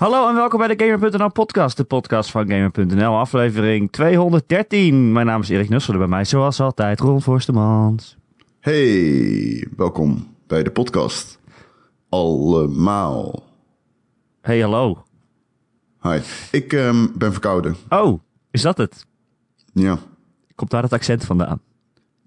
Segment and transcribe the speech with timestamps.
[0.00, 5.12] Hallo en welkom bij de Gamer.nl podcast, de podcast van Gamer.nl, aflevering 213.
[5.12, 8.16] Mijn naam is Erik Nussel, bij mij zoals altijd Ron Forstemans.
[8.60, 11.38] Hey, welkom bij de podcast.
[12.08, 13.42] Allemaal.
[14.40, 15.02] Hey, hallo.
[16.02, 16.18] Hi,
[16.50, 17.76] ik ehm, ben verkouden.
[17.88, 19.06] Oh, is dat het?
[19.72, 19.98] Ja.
[20.54, 21.60] Komt daar het accent vandaan?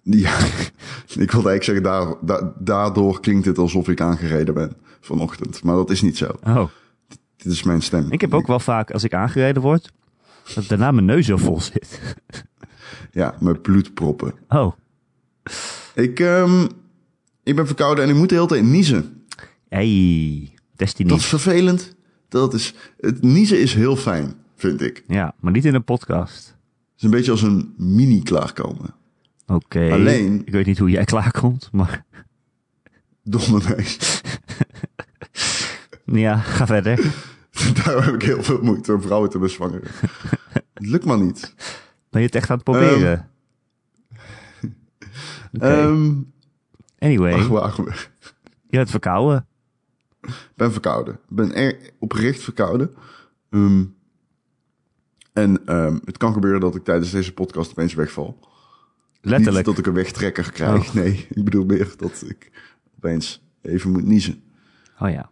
[0.02, 0.38] Ja,
[1.26, 5.64] ik wilde eigenlijk zeggen, daar, da- daardoor klinkt het alsof ik aangereden ben vanochtend.
[5.64, 6.32] Maar dat is niet zo.
[6.44, 6.64] Oh,
[7.44, 8.12] Dit is mijn stem.
[8.12, 9.92] ik heb ook wel vaak als ik aangereden word,
[10.56, 12.00] dat daarna mijn neus zo vol zit.
[13.12, 14.34] Ja, met bloedproppen.
[14.48, 14.74] Oh,
[15.96, 16.68] Ik, ehm,
[17.44, 19.24] ik ben verkouden en ik moet de hele tijd niezen.
[19.70, 21.10] hey, Destiny.
[21.10, 21.96] Dat is vervelend.
[22.30, 24.96] Dat is, het niezen is heel fijn, vind ik.
[24.96, 26.56] Het Ja, maar niet in een podcast.
[26.98, 28.94] is een beetje als een mini klaarkomen.
[29.48, 29.92] Oké.
[29.92, 32.06] Alleen- Ik weet niet hoe jij klaarkomt, maar
[33.24, 34.22] Donderwijs.
[36.06, 37.14] ja, ga verder.
[37.84, 39.92] Daar heb ik heel veel moeite om vrouwen te bezwangeren.
[40.74, 41.54] Het lukt maar niet.
[42.10, 43.30] Ben je het echt aan het proberen?
[45.52, 46.14] Ehm,
[47.00, 47.78] anyway, ach, wacht,
[48.68, 49.48] je bent verkouden.
[50.56, 51.14] ben verkouden.
[51.14, 52.96] Ik ben er oprecht verkouden.
[53.50, 53.84] Ehm,
[55.34, 55.62] en
[56.06, 58.40] het kan gebeuren dat ik tijdens deze podcast opeens wegval.
[59.22, 59.56] Letterlijk.
[59.56, 60.88] Niet dat ik een wegtrekker krijg.
[60.88, 60.94] Oh.
[60.94, 62.52] Nee, ik bedoel meer dat ik
[62.96, 64.44] opeens even moet niezen.
[65.00, 65.30] Oh ja.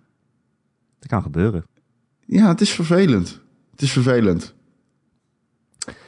[1.00, 1.66] Dat kan gebeuren.
[2.32, 3.40] Ja, het is vervelend.
[3.72, 4.54] Het is vervelend.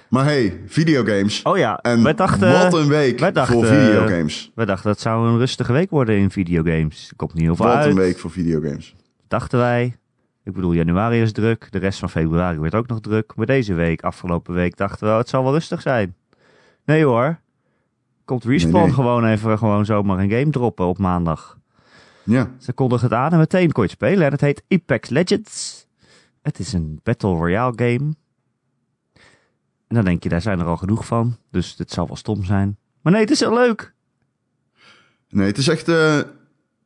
[0.09, 1.41] Maar hey, videogames.
[1.41, 2.51] Oh ja, en wij dachten...
[2.51, 4.51] wat een week dachten, voor videogames.
[4.55, 7.09] We dachten dat zou een rustige week worden in videogames.
[7.09, 7.89] Er komt niet heel veel Wat uit.
[7.89, 8.95] een week voor videogames.
[9.27, 9.97] Dachten wij.
[10.43, 11.67] Ik bedoel, januari is druk.
[11.71, 13.35] De rest van februari werd ook nog druk.
[13.35, 16.15] Maar deze week, afgelopen week, dachten we, het zal wel rustig zijn.
[16.85, 17.39] Nee hoor.
[18.25, 18.93] Komt Respawn Nee, nee.
[18.93, 21.57] gewoon even gewoon zomaar een game droppen op maandag.
[22.23, 24.25] Ja, Ze kondigen het aan en meteen kon je spelen.
[24.25, 25.82] En het heet Apex Legends.
[26.43, 28.13] Het is een Battle Royale game.
[29.87, 31.37] En dan denk je, daar zijn er al genoeg van.
[31.51, 32.77] Dus dit zal wel stom zijn.
[33.01, 33.93] Maar nee, het is heel leuk.
[35.29, 36.19] Nee, het is echt eh,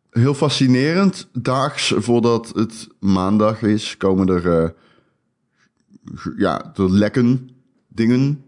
[0.09, 1.29] heel fascinerend.
[1.33, 4.69] Daags voordat het maandag is, komen er, eh,
[6.37, 7.49] ja, er lekken
[7.87, 8.45] dingen.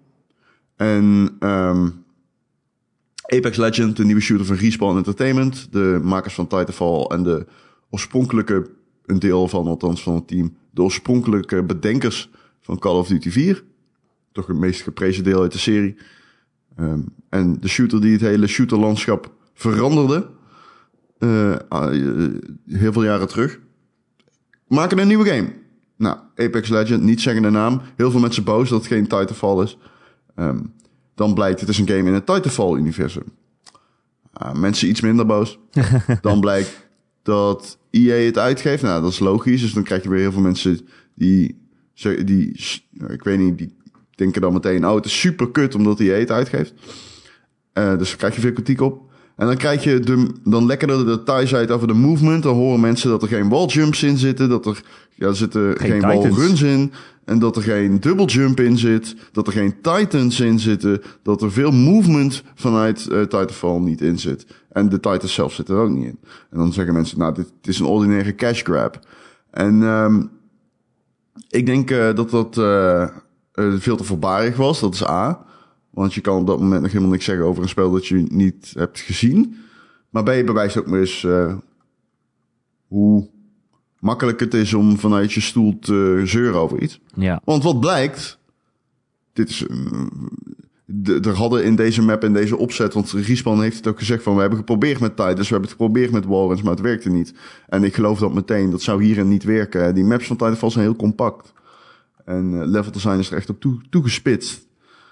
[0.75, 1.89] En ehm,
[3.25, 7.45] Apex Legend, de nieuwe shooter van Respawn Entertainment, de makers van Titanfall en de
[7.89, 8.69] oorspronkelijke,
[9.09, 12.29] een deel van althans van het team, de oorspronkelijke bedenkers
[12.61, 13.63] van Call of Duty 4.
[14.31, 15.95] Toch het meest geprezen deel uit de serie.
[16.75, 20.29] Ehm, en de shooter die het hele shooterlandschap veranderde.
[21.17, 22.29] eh, ah, eh,
[22.65, 23.59] heel veel jaren terug.
[24.67, 25.53] Maken een nieuwe game.
[25.95, 27.81] Nou, Apex Legend, niet zeggende naam.
[27.95, 29.77] Heel veel mensen boos dat het geen Titanfall is.
[30.35, 30.59] Ehm,
[31.15, 33.23] dan blijkt het is een game in het Titanfall-universum.
[34.33, 35.59] Ah, mensen iets minder boos.
[36.21, 36.88] dan blijkt
[37.29, 38.83] dat EA het uitgeeft.
[38.83, 39.61] Nou, dat is logisch.
[39.61, 40.79] Dus dan krijg je weer heel veel mensen
[41.15, 41.57] die...
[42.25, 42.51] die
[43.07, 43.75] ik weet niet, die
[44.15, 44.87] denken dan meteen...
[44.87, 46.73] Oh, het is super kut omdat EA het uitgeeft.
[47.73, 49.01] Eh, dus daar krijg je veel kritiek op.
[49.35, 52.43] En dan krijg je de, dan lekkerder de details uit over de movement.
[52.43, 54.49] Dan horen mensen dat er geen walljumps in zitten.
[54.49, 54.81] Dat er,
[55.15, 56.35] ja, er zitten Geen geen, titans.
[56.35, 56.91] wallruns in.
[57.25, 59.15] En dat er geen double jump in zit.
[59.31, 61.01] Dat er geen titans in zitten.
[61.23, 64.45] Dat er veel movement vanuit eh Titanfall niet in zit.
[64.69, 66.19] En de titans zelf zitten er ook niet in.
[66.49, 68.99] En dan zeggen mensen, nou, dit, dit is een ordinaire cash grab.
[69.51, 70.21] En ehm
[71.49, 73.09] ik denk eh, dat dat eh, eh,
[73.77, 74.79] veel te voorbarig was.
[74.79, 75.45] Dat is A.
[75.89, 78.15] Want je kan op dat moment nog helemaal niks zeggen over een spel dat je
[78.15, 79.55] niet hebt gezien.
[80.09, 81.27] Maar B bewijst ook maar eens
[82.87, 83.29] hoe
[83.99, 86.99] makkelijk het is om vanuit je stoel te zeuren over iets.
[87.13, 87.41] Ja.
[87.43, 88.37] Want wat blijkt,
[89.33, 90.07] dit is, de-
[91.05, 94.33] er hadden in deze map en deze opzet, want Respawn heeft het ook gezegd van,
[94.33, 97.33] we hebben geprobeerd met Titans, we hebben het geprobeerd met Warrens, maar het werkte niet.
[97.67, 99.95] En ik geloof dat meteen, dat zou hierin niet werken.
[99.95, 101.53] Die maps van Titanfall zijn heel compact.
[102.25, 104.67] En eh, level design is er echt op toe, toegespitst.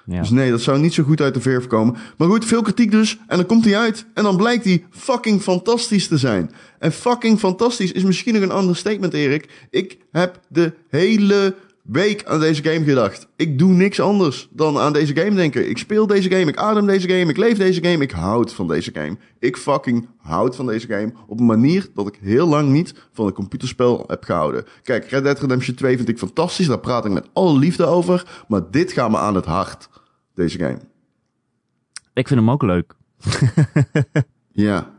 [0.05, 0.19] ja.
[0.19, 1.95] Dus nee, dat zou niet zo goed uit de verf komen.
[2.17, 3.17] Maar goed, veel kritiek dus.
[3.27, 4.05] En dan komt hij uit.
[4.13, 6.51] En dan blijkt hij fucking fantastisch te zijn.
[6.79, 9.67] En fucking fantastisch is misschien nog een ander statement, Erik.
[9.69, 11.55] Ik heb de hele
[11.87, 13.27] week aan deze game gedacht.
[13.35, 15.69] Ik doe niks anders dan aan deze game denken.
[15.69, 18.67] Ik speel deze game, ik adem deze game, ik leef deze game, ik houd van
[18.67, 19.17] deze game.
[19.39, 23.25] Ik fucking houd van deze game op een manier dat ik heel lang niet van
[23.27, 24.63] een computerspel heb gehouden.
[24.83, 28.43] Kijk, Red Dead Redemption 2 vind ik fantastisch, daar praat ik met alle liefde over.
[28.47, 29.89] Maar dit gaat me aan het hart,
[30.33, 30.79] deze game.
[32.13, 32.93] Ik vind hem ook leuk.
[34.51, 34.95] Ja,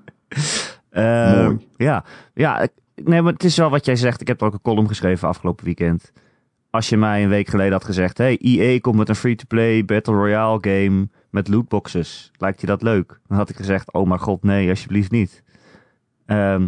[0.90, 1.67] Eh, Mooi.
[1.76, 2.05] Ja,
[2.35, 4.20] ja nee, maar het is wel wat jij zegt.
[4.20, 6.12] Ik heb er ook een column geschreven afgelopen weekend.
[6.78, 8.19] Als je mij een week geleden had gezegd...
[8.19, 12.30] Hey, EA komt met een free-to-play Battle Royale game met lootboxes.
[12.36, 13.20] Lijkt je dat leuk?
[13.26, 13.92] Dan had ik gezegd...
[13.92, 15.42] Oh mijn god, nee, alsjeblieft niet.
[16.26, 16.66] Ehm,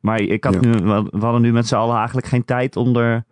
[0.00, 0.60] maar ik had Ja.
[0.60, 0.70] nu,
[1.10, 3.24] we hadden nu met z'n allen eigenlijk geen tijd om er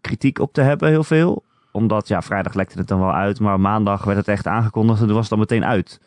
[0.00, 1.44] kritiek op te hebben, heel veel.
[1.70, 5.06] Omdat, ja, vrijdag lekte het dan wel uit, maar maandag werd het echt aangekondigd en
[5.06, 6.00] toen was het dan meteen uit.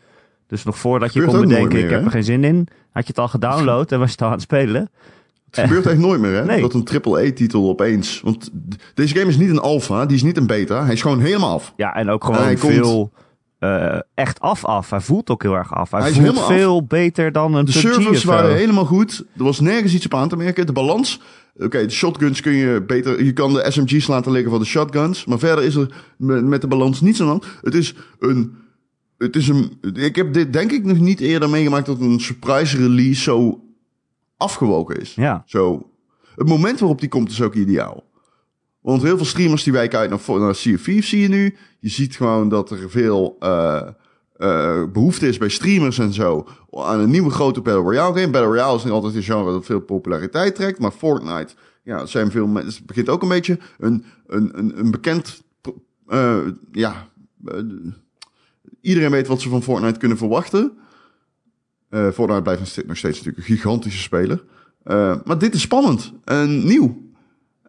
[0.48, 3.10] Dus nog voordat je kon bedenken, meer, ik heb er geen zin in, had je
[3.10, 4.90] het al gedownload en was je het al aan het spelen.
[5.56, 6.46] Het gebeurt echt nooit meer, hè?
[6.46, 6.62] Nee.
[6.62, 8.22] Dat een AAA-titel opeens...
[8.24, 8.52] Want
[8.94, 10.84] deze game is niet een alpha, die is niet een beta.
[10.84, 11.74] Hij is gewoon helemaal af.
[11.76, 13.12] Ja, en ook gewoon komt- veel
[13.60, 14.90] eh, echt af af.
[14.90, 15.92] Hij voelt ook heel erg af.
[15.92, 16.48] Hij, voelt af.
[16.48, 19.26] veel beter dan een De PUBG servers waren helemaal goed.
[19.38, 20.66] Er was nergens iets op aan te merken.
[20.66, 21.22] De balans...
[21.58, 23.24] Oké, de shotguns kun je beter...
[23.24, 25.26] Je kan de SMG's laten liggen van de shotguns.
[25.26, 27.46] Maar verder is er met, met de balans niets aan de hand.
[27.62, 28.54] Het is een...
[29.18, 29.78] Het is een...
[29.94, 31.86] Ik heb dit denk ik nog niet eerder meegemaakt...
[31.86, 33.65] dat een surprise release zo
[34.38, 35.14] afgewoken is.
[35.16, 35.90] Ja, Zo,
[36.36, 38.04] het moment waarop die komt is ook ideaal.
[38.82, 41.56] Want heel veel streamers die wijken uit naar, naar Sea of Thieves zie je nu.
[41.80, 43.88] Je ziet gewoon dat er veel eh,
[44.36, 48.32] eh, behoefte is bij streamers en zo aan een nieuwe grote Battle Royale game.
[48.32, 50.80] Battle Royale is nog altijd een genre dat veel populariteit trekt.
[50.80, 51.54] Maar Fortnite,
[51.84, 55.44] ja, zijn veel mensen, het begint ook een beetje een, een, een, een bekend,
[56.08, 56.38] eh,
[56.72, 57.08] ja,
[58.82, 60.78] iedereen weet wat ze van Fortnite kunnen verwachten.
[61.96, 64.44] Eh, Fortnite blijft nog steeds- natuurlijk een gigantische speler.
[64.84, 67.04] Eh, maar dit is spannend en nieuw.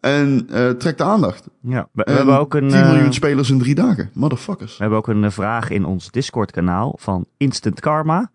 [0.01, 1.45] En eh, trekt de aandacht.
[1.61, 1.89] ja.
[1.93, 4.11] We, we En hebben ook een, 10 eh, miljoen spelers in drie dagen.
[4.13, 4.73] Motherfuckers.
[4.73, 8.31] we hebben ook een vraag in ons Discord-kanaal van Instant Karma.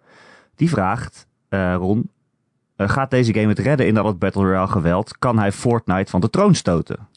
[0.55, 2.09] Die vraagt, Ron,
[2.77, 5.17] gaat deze game het redden in al het Battle Royale geweld?
[5.19, 7.07] Kan hij Fortnite van de troon stoten?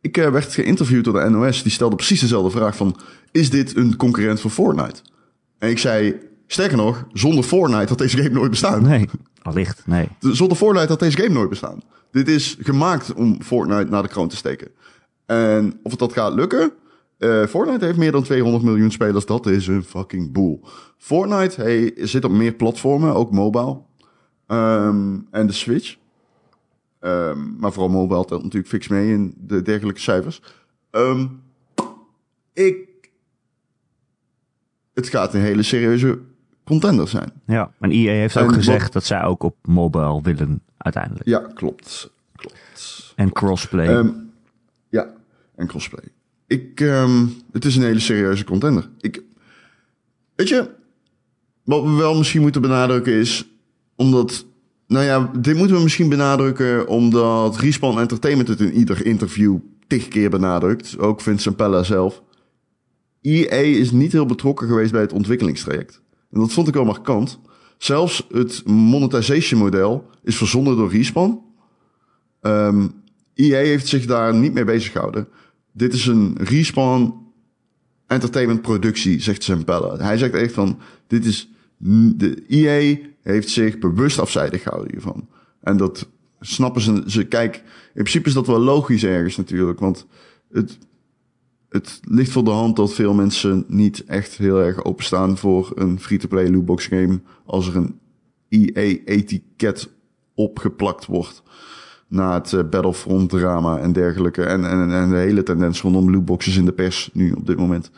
[0.00, 1.62] Ik werd geïnterviewd door de NOS.
[1.62, 2.96] Die stelde precies dezelfde vraag van...
[3.30, 5.00] Is dit een concurrent van Fortnite?
[5.58, 6.14] En ik zei...
[6.46, 8.82] Sterker nog, zonder Fortnite had deze game nooit bestaan.
[8.82, 9.08] Nee,
[9.42, 10.08] allicht, nee.
[10.40, 11.82] Zonder Fortnite had deze game nooit bestaan.
[12.10, 14.68] Dit is gemaakt om Fortnite naar de kroon te steken.
[15.26, 16.72] En of het dat gaat lukken...
[17.18, 19.26] eh, Fortnite heeft meer dan 200 miljoen spelers.
[19.26, 20.60] Dat is een fucking boel.
[20.98, 23.78] Fortnite hey, zit op meer platformen, ook mobile.
[24.46, 25.96] Ehm, en de Switch.
[27.00, 30.42] Ehm, maar vooral mobile telt natuurlijk fix mee in de dergelijke cijfers.
[30.90, 31.26] Ehm,
[32.52, 32.88] ik...
[34.94, 36.18] Het gaat een hele serieuze
[36.64, 37.32] contender zijn.
[37.46, 41.26] Ja, en EA heeft ook En wat- gezegd dat zij ook op mobile willen uiteindelijk.
[41.26, 42.10] Ja, klopt.
[42.36, 43.12] Klopt.
[43.16, 43.86] En crossplay.
[43.86, 44.08] Ehm,
[44.88, 45.06] ja,
[45.56, 46.04] en crossplay.
[46.46, 48.88] Ik, ehm, het is een hele serieuze contender.
[49.00, 49.22] Ik,
[50.34, 50.70] weet je,
[51.64, 53.48] wat we wel misschien moeten benadrukken is,
[53.96, 54.46] omdat,
[54.86, 59.56] nou ja, dit moeten we misschien benadrukken omdat Respawn Entertainment het in ieder interview
[59.86, 60.98] tig keer benadrukt.
[60.98, 62.22] Ook Vincent Pella zelf.
[63.20, 66.02] EA is niet heel betrokken geweest bij het ontwikkelingstraject.
[66.34, 67.40] En dat vond ik wel markant.
[67.78, 71.40] Zelfs het monetization model is verzonnen door Respawn.
[72.40, 72.86] Ehm
[73.34, 75.28] EA heeft zich daar niet mee bezig gehouden.
[75.72, 77.14] Dit is een Respawn
[78.06, 79.96] entertainment productie, zegt Zempella.
[79.96, 81.48] Hij zegt echt van, dit is,
[82.16, 85.28] de EA heeft zich bewust afzijdig gehouden hiervan.
[85.60, 86.08] En dat
[86.40, 87.56] snappen ze, ze, kijk,
[87.94, 90.06] in principe is dat wel logisch ergens natuurlijk, want
[90.52, 90.78] het,
[91.74, 96.00] het ligt voor de hand dat veel mensen niet echt heel erg openstaan voor een
[96.00, 97.98] free-to-play lootbox game als er een
[98.48, 99.90] EA-etiket
[100.34, 101.42] opgeplakt wordt
[102.08, 104.44] na het eh, Battlefront drama en dergelijke.
[104.44, 107.90] En, en, en de hele tendens rondom lootboxes in de pers nu op dit moment.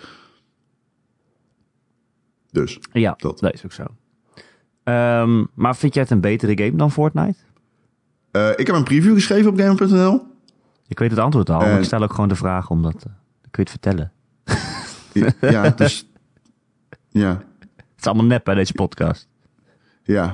[2.51, 3.39] Dus, ja, dat.
[3.39, 3.85] dat is ook zo.
[4.85, 7.39] Ehm, maar vind jij het een betere game dan Fortnite?
[8.31, 10.23] eh, ik heb een preview geschreven op Gamer.nl.
[10.89, 13.13] Ik weet het antwoord al, maar ik stel ook gewoon de vraag omdat eh,
[13.57, 14.13] je het vertellen.
[15.41, 16.09] ja, dus...
[17.09, 19.29] Ja, Het is allemaal nep bij deze podcast.
[20.03, 20.33] ja,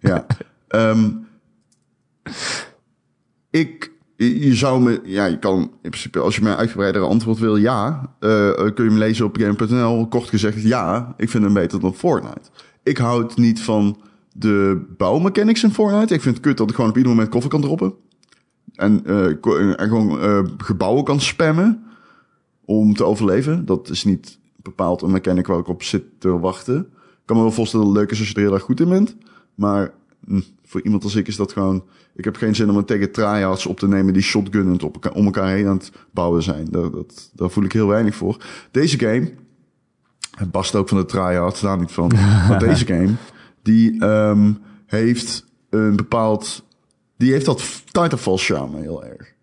[0.00, 0.26] ja.
[0.68, 1.10] Ehm,
[3.50, 3.90] ik...
[4.16, 5.00] Je zou me...
[5.04, 6.18] Ja, je kan in principe...
[6.18, 8.00] Als je mij een uitgebreidere antwoord wil, ja.
[8.20, 10.08] eh, kun je hem lezen op Gamer.nl.
[10.08, 11.14] Kort gezegd, ja.
[11.16, 12.50] Ik vind hem beter dan Fortnite.
[12.82, 14.00] Ik houd niet van
[14.32, 16.14] de bouwmechanics in Fortnite.
[16.14, 17.94] Ik vind het kut dat ik gewoon op ieder moment koffer kan droppen.
[18.74, 21.84] En, eh, ko- en gewoon eh, gebouwen kan spammen
[22.70, 23.64] om te overleven.
[23.64, 26.78] Dat is niet bepaald een mechanic waar ik op zit te wachten.
[26.78, 28.80] Ik kan me wel voorstellen dat het leuk is als je er heel erg goed
[28.80, 29.16] in bent.
[29.54, 29.92] Maar
[30.26, 31.84] hm, voor iemand als ik is dat gewoon...
[32.14, 35.12] Ik heb geen zin om het tegen tryhards op te nemen die shotgunnend op elkaar,
[35.12, 36.66] om elkaar heen aan het bouwen zijn.
[36.70, 38.44] Daar, dat, daar voel ik heel weinig voor.
[38.70, 39.32] Deze game...
[40.30, 42.12] Het bast ook van de tryhards, daar niet van.
[42.48, 43.14] Maar deze game,
[43.62, 44.52] die ehm,
[44.86, 46.64] heeft een bepaald...
[47.16, 49.34] Die heeft dat Titanfall charme heel erg.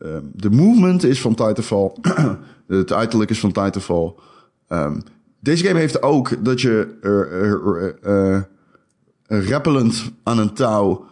[0.00, 1.92] Ehm, de movement is van Titanfall.
[2.66, 4.14] het uiterlijk is van Titanfall.
[4.68, 5.00] Ehm,
[5.40, 6.98] deze game heeft ook dat je
[9.28, 11.04] uh, rappelend aan een touw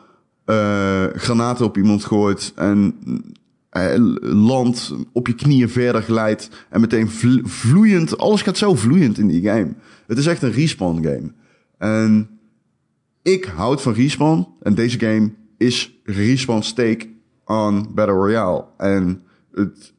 [0.45, 2.95] eh, granaten op iemand gooit en
[3.71, 8.19] eh, land op je knieën verder glijdt en meteen vlo- vloeiend.
[8.19, 9.75] Alles gaat zo vloeiend in die game.
[10.07, 11.33] Het is echt een respawn game.
[11.79, 12.29] En
[13.23, 17.09] ik houd van respawn en deze game is respawn stake
[17.49, 18.65] on Battle Royale.
[18.77, 19.93] En het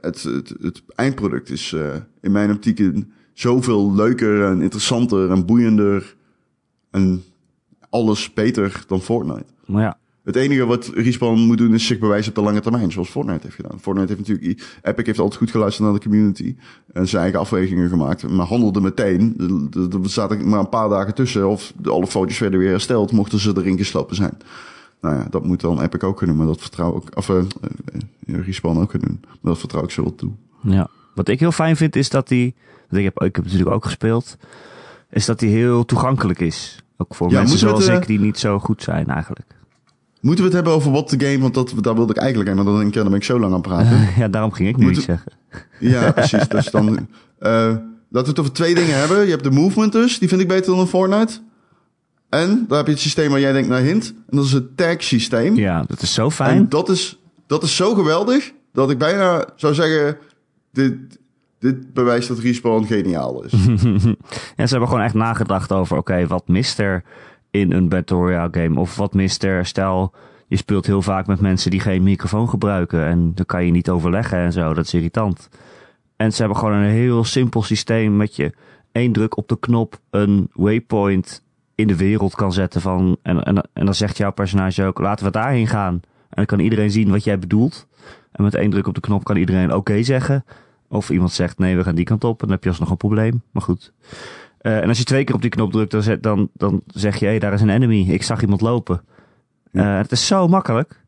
[0.00, 2.92] het, het, het eindproduct is uh, in mijn optiek
[3.32, 6.16] zoveel leuker en interessanter en boeiender
[6.90, 7.24] en
[7.90, 9.44] alles beter dan Fortnite.
[9.66, 12.92] Maar ja, het enige wat Respawn moet doen is zich bewijzen op de lange termijn,
[12.92, 13.80] zoals Fortnite heeft gedaan.
[13.80, 16.56] Fortnite heeft natuurlijk, Epic heeft altijd goed geluisterd naar de community
[16.92, 19.36] en zijn eigen afwegingen gemaakt, maar handelde meteen.
[20.02, 23.52] Er zaten maar een paar dagen tussen of alle foto's werden weer hersteld, mochten ze
[23.56, 24.38] erin geslopen zijn.
[25.04, 27.42] Nou ja, dat moet dan Epic ook kunnen, maar dat vertrouw ik, of uh,
[28.26, 29.18] Respawn ook kunnen doen.
[29.22, 30.30] Maar dat vertrouw ik ze wel toe.
[30.60, 32.54] Ja, wat ik heel fijn vind is dat die,
[32.90, 34.36] ik heb, ik heb natuurlijk ook gespeeld,
[35.10, 36.82] is dat die heel toegankelijk is.
[36.96, 39.54] Ook voor mensen zoals ik die niet zo goed zijn eigenlijk.
[40.20, 41.38] Moeten we het hebben over wat de game?
[41.38, 43.26] Want dat, daar wilde ik eigenlijk en maar dan denk ik, ja, dan ben ik
[43.26, 44.08] zo lang aan praten.
[44.22, 45.32] ja, daarom ging ik nu iets zeggen.
[45.78, 46.48] Ja, precies.
[46.48, 46.98] dus dan, uh,
[47.38, 49.24] laten we het over twee dingen hebben.
[49.24, 51.40] Je hebt de movement dus, die vind ik beter dan een Fortnite.
[52.34, 54.14] En daar heb je het systeem waar jij denkt naar hint.
[54.30, 55.54] En dat is het tag systeem.
[55.56, 56.56] Ja, dat is zo fijn.
[56.56, 60.18] En dat is, dat is zo geweldig, dat ik bijna zou zeggen,
[60.72, 60.94] dit,
[61.58, 63.52] dit bewijst dat Respawn geniaal is.
[64.56, 67.04] ja, ze hebben gewoon echt nagedacht over, oké, wat mist er
[67.50, 68.80] in een Battle Royale game?
[68.80, 69.66] Of wat mist er?
[69.66, 70.12] Stel,
[70.46, 73.90] je speelt heel vaak met mensen die geen microfoon gebruiken en dan kan je niet
[73.90, 74.74] overleggen en zo.
[74.74, 75.48] Dat is irritant.
[76.16, 78.52] En ze hebben gewoon een heel simpel systeem met je
[78.92, 81.43] één druk op de knop een waypoint
[81.74, 85.26] in de wereld kan zetten van en, en, en dan zegt jouw personage ook laten
[85.26, 85.94] we daarheen gaan.
[85.94, 87.86] En dan kan iedereen zien wat jij bedoelt.
[88.32, 90.44] En met één druk op de knop kan iedereen oké zeggen.
[90.88, 92.40] Of iemand zegt nee, we gaan die kant op.
[92.40, 93.42] En dan heb je alsnog een probleem.
[93.50, 93.92] Maar goed.
[94.62, 97.24] Uh, en als je twee keer op die knop drukt, dan, dan, dan zeg je,
[97.24, 98.10] hé, hey, daar is een enemy.
[98.10, 99.02] Ik zag iemand lopen.
[99.72, 101.00] Uh, het is zo makkelijk.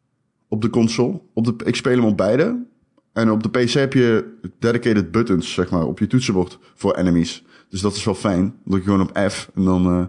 [0.49, 2.65] Op de console, op de, ik speel hem op beide.
[3.13, 7.45] En op de PC heb je dedicated buttons, zeg maar, op je toetsenbord voor enemies.
[7.69, 8.55] Dus dat is wel fijn.
[8.65, 10.07] Dan je gewoon op F en dan, uh,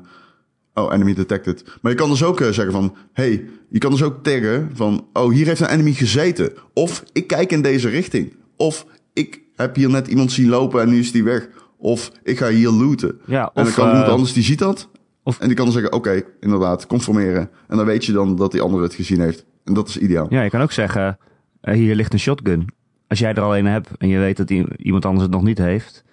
[0.77, 1.63] oh, enemy detected.
[1.81, 5.31] Maar je kan dus ook zeggen van, hey, je kan dus ook taggen van, oh,
[5.31, 6.53] hier heeft een enemy gezeten.
[6.74, 8.34] Of ik kijk in deze richting.
[8.55, 11.50] Of ik heb hier net iemand zien lopen en nu is die weg.
[11.77, 13.19] Of ik ga hier looten.
[13.25, 14.89] Ja, en dan kan iemand uh, anders die ziet dat.
[15.24, 17.50] Of, en die kan dan zeggen, oké, okay, inderdaad, conformeren.
[17.67, 19.46] En dan weet je dan dat die andere het gezien heeft.
[19.63, 20.27] En dat is ideaal.
[20.29, 21.17] Ja, je kan ook zeggen,
[21.63, 22.67] uh, hier ligt een shotgun.
[23.07, 25.57] Als jij er al een hebt en je weet dat iemand anders het nog niet
[25.57, 26.03] heeft.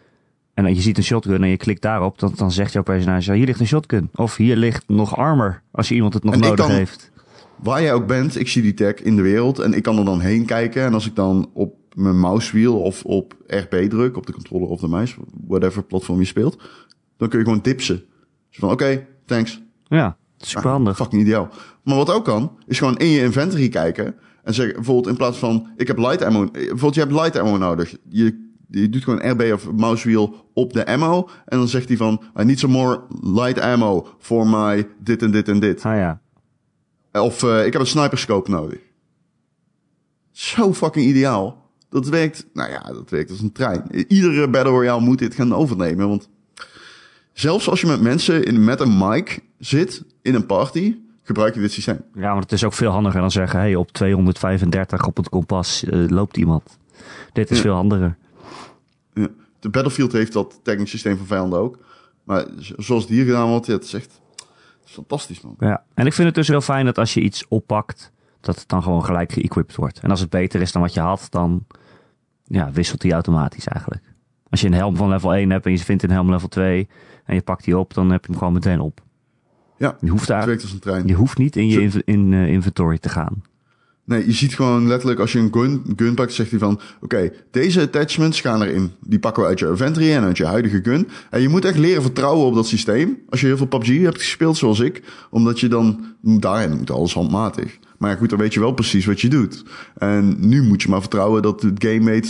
[0.55, 3.47] En je ziet een shotgun en je klikt daarop, dan, dan zegt jouw personage, hier
[3.47, 4.11] ligt een shotgun.
[4.15, 7.11] Of hier ligt nog armor, als je iemand het nog en nodig kan, heeft.
[7.63, 10.05] Waar jij ook bent, ik zie die tag in de wereld en ik kan er
[10.05, 10.83] dan heen kijken.
[10.83, 14.81] En als ik dan op mijn mousewheel of op RB druk, op de controller of
[14.81, 16.63] de muis, whatever platform je speelt,
[17.17, 18.05] dan kun je gewoon dipsen.
[18.49, 19.63] Dus van, oké, okay, thanks.
[19.85, 20.97] Ja, super handig.
[20.97, 21.49] fucking ideaal.
[21.83, 25.39] Maar wat ook kan, is gewoon in je inventory kijken en zeggen, bijvoorbeeld in plaats
[25.39, 27.97] van, ik heb light ammo, bijvoorbeeld je hebt light ammo nodig.
[28.09, 28.44] Je,
[28.81, 32.45] je doet gewoon RB of mousewheel op de ammo en dan zegt hij van, I
[32.45, 35.85] need some more light ammo for my dit en dit en dit.
[35.85, 36.21] Ah ja.
[37.13, 38.79] Of uh, ik heb een sniperscope nodig.
[40.31, 41.63] Zo fucking ideaal.
[41.89, 44.07] Dat werkt, nou ja, dat werkt als een trein.
[44.09, 46.09] Iedere Battle Royale moet dit gaan overnemen.
[46.09, 46.29] Want
[47.33, 51.61] zelfs als je met mensen in, met een mic zit in een party, gebruik je
[51.61, 52.01] dit systeem.
[52.15, 55.85] Ja, want het is ook veel handiger dan zeggen, hey, op 235 op het kompas
[55.85, 56.79] uh, loopt iemand.
[57.33, 58.17] Dit is veel handiger.
[59.65, 61.79] De Battlefield heeft dat tagging systeem van vijanden ook.
[62.25, 64.21] Maar zoals het hier gedaan wordt, het is echt
[64.85, 65.57] fantastisch, man.
[65.59, 68.69] Ja, en ik vind het dus heel fijn dat als je iets oppakt, dat het
[68.69, 70.01] dan gewoon gelijk geëquipt wordt.
[70.01, 71.67] En als het beter is dan wat je had, dan
[72.45, 74.03] ja, wisselt die automatisch eigenlijk.
[74.51, 76.89] Als je een helm van level 1 hebt en je vindt een helm level 2
[77.25, 79.01] en je pakt die op, dan heb je hem gewoon meteen op.
[79.77, 81.07] Ja, je hoeft daar, werkt als een trein.
[81.07, 83.43] Je hoeft niet in je in, in uh, inventory te gaan.
[84.07, 86.81] Nee, je ziet gewoon letterlijk als je een gun, gun pakt, zegt hij van...
[87.01, 88.93] Oké, deze attachments gaan erin.
[89.01, 91.09] Die pakken we uit je inventory en uit je huidige gun.
[91.31, 93.23] En je moet echt leren vertrouwen op dat systeem.
[93.29, 95.03] Als je heel veel PUBG hebt gespeeld, zoals ik.
[95.31, 96.05] Omdat je dan...
[96.21, 97.79] Daarin moet alles handmatig.
[97.99, 99.65] Maar goed, dan weet je wel precies wat je doet.
[99.97, 102.23] En nu moet je maar vertrouwen dat het game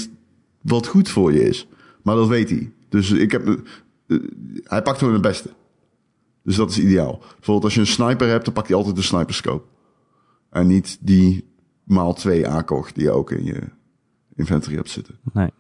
[0.60, 1.68] wat goed voor je is.
[2.02, 2.72] Maar dat weet hij.
[2.88, 3.46] Dus ik heb...
[4.06, 4.18] Uh,
[4.64, 5.50] hij pakt gewoon het beste.
[6.42, 7.18] Dus dat is ideaal.
[7.18, 9.64] Bijvoorbeeld als je een sniper hebt, dan pakt hij altijd de sniperscope.
[10.50, 11.44] En niet die
[11.84, 13.60] maal 2 ACOG die je ook in je
[14.34, 15.18] inventory hebt zitten.
[15.32, 15.50] Nee.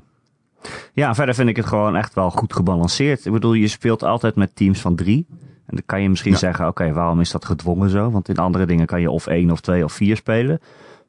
[0.92, 3.26] Ja, verder vind ik het gewoon echt wel goed gebalanceerd.
[3.26, 5.26] Ik bedoel, je speelt altijd met teams van drie.
[5.66, 8.10] En dan kan je misschien zeggen, oké, waarom is dat gedwongen zo?
[8.10, 10.60] Want in andere dingen kan je of één of twee of vier spelen.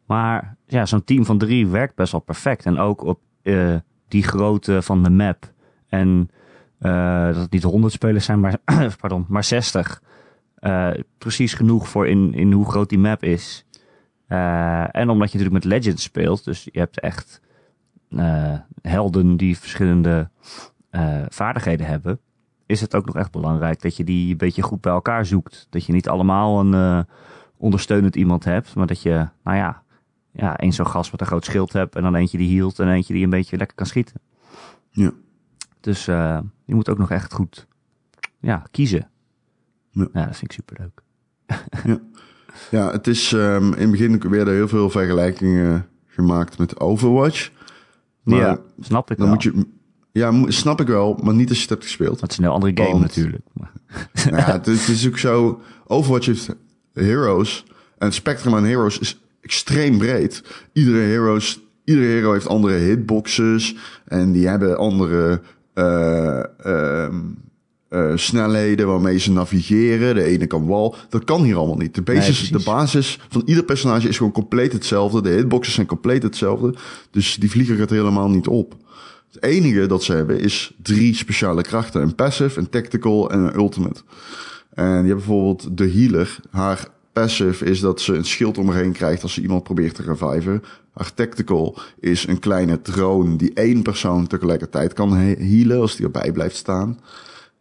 [0.05, 2.65] Maar ja, zo'n team van drie werkt best wel perfect.
[2.65, 3.75] En ook op uh,
[4.07, 5.51] die grootte van de map.
[5.87, 6.29] En
[6.79, 8.57] uh, dat het niet 100 spelers zijn, maar,
[9.01, 10.01] pardon, maar 60.
[10.59, 13.65] Uh, precies genoeg voor in, in hoe groot die map is.
[14.27, 17.41] En omdat je natuurlijk met Legends speelt, dus je hebt echt
[18.81, 20.29] helden die verschillende
[21.29, 22.19] vaardigheden hebben
[22.65, 25.67] is het ook nog echt belangrijk dat je die een beetje goed bij elkaar zoekt.
[25.69, 27.05] Dat je niet allemaal een
[27.57, 29.83] ondersteunend iemand hebt, maar dat je, nou ja,
[30.35, 32.89] ja, één zo'n gast met een groot schild hebt en dan eentje die hield en
[32.89, 34.21] eentje die een beetje lekker kan schieten.
[34.89, 35.11] Ja.
[35.79, 37.67] Dus eh, je moet ook nog echt goed
[38.39, 39.09] ja, kiezen.
[39.89, 40.07] Ja.
[40.13, 40.25] Ja.
[40.25, 41.01] dat vind ik superleuk.
[41.83, 41.99] Ja,
[42.69, 47.49] het is ehm, in het begin werden heel veel vergelijkingen gemaakt met Overwatch.
[48.23, 49.35] Maar ja, snap ik dan wel.
[49.35, 49.65] moet je.
[50.11, 52.19] Ja, snap ik wel, maar niet als je het hebt gespeeld.
[52.19, 53.43] Dat is een heel andere game Want- natuurlijk.
[53.53, 53.71] Maar,
[54.31, 55.61] nou ja, het, het is ook zo.
[55.87, 56.55] Overwatch heeft
[56.93, 57.65] heroes.
[57.97, 60.43] En het spectrum aan heroes is extreem breed.
[60.73, 63.75] Iedere, heroes, iedere hero heeft andere hitboxes.
[64.05, 65.41] En die hebben andere
[65.73, 67.21] ehm,
[67.89, 70.15] eh, snelheden waarmee ze navigeren.
[70.15, 70.95] De ene kan wal.
[71.09, 71.95] Dat kan hier allemaal niet.
[71.95, 75.21] De basis, Nee, de basis van ieder personage is gewoon compleet hetzelfde.
[75.21, 76.73] De hitboxes zijn compleet hetzelfde.
[77.11, 78.75] Dus die vliegen het helemaal niet op.
[79.31, 82.01] Het enige dat ze hebben is drie speciale krachten.
[82.01, 84.01] Een passive, een tactical en een ultimate.
[84.73, 86.39] En je hebt bijvoorbeeld de healer.
[86.51, 89.95] Haar passive is dat ze een schild om haar heen krijgt als ze iemand probeert
[89.95, 90.63] te reviven.
[90.93, 96.05] Haar tactical is een kleine drone die één persoon tegelijkertijd kan he- healen als die
[96.05, 96.99] erbij blijft staan.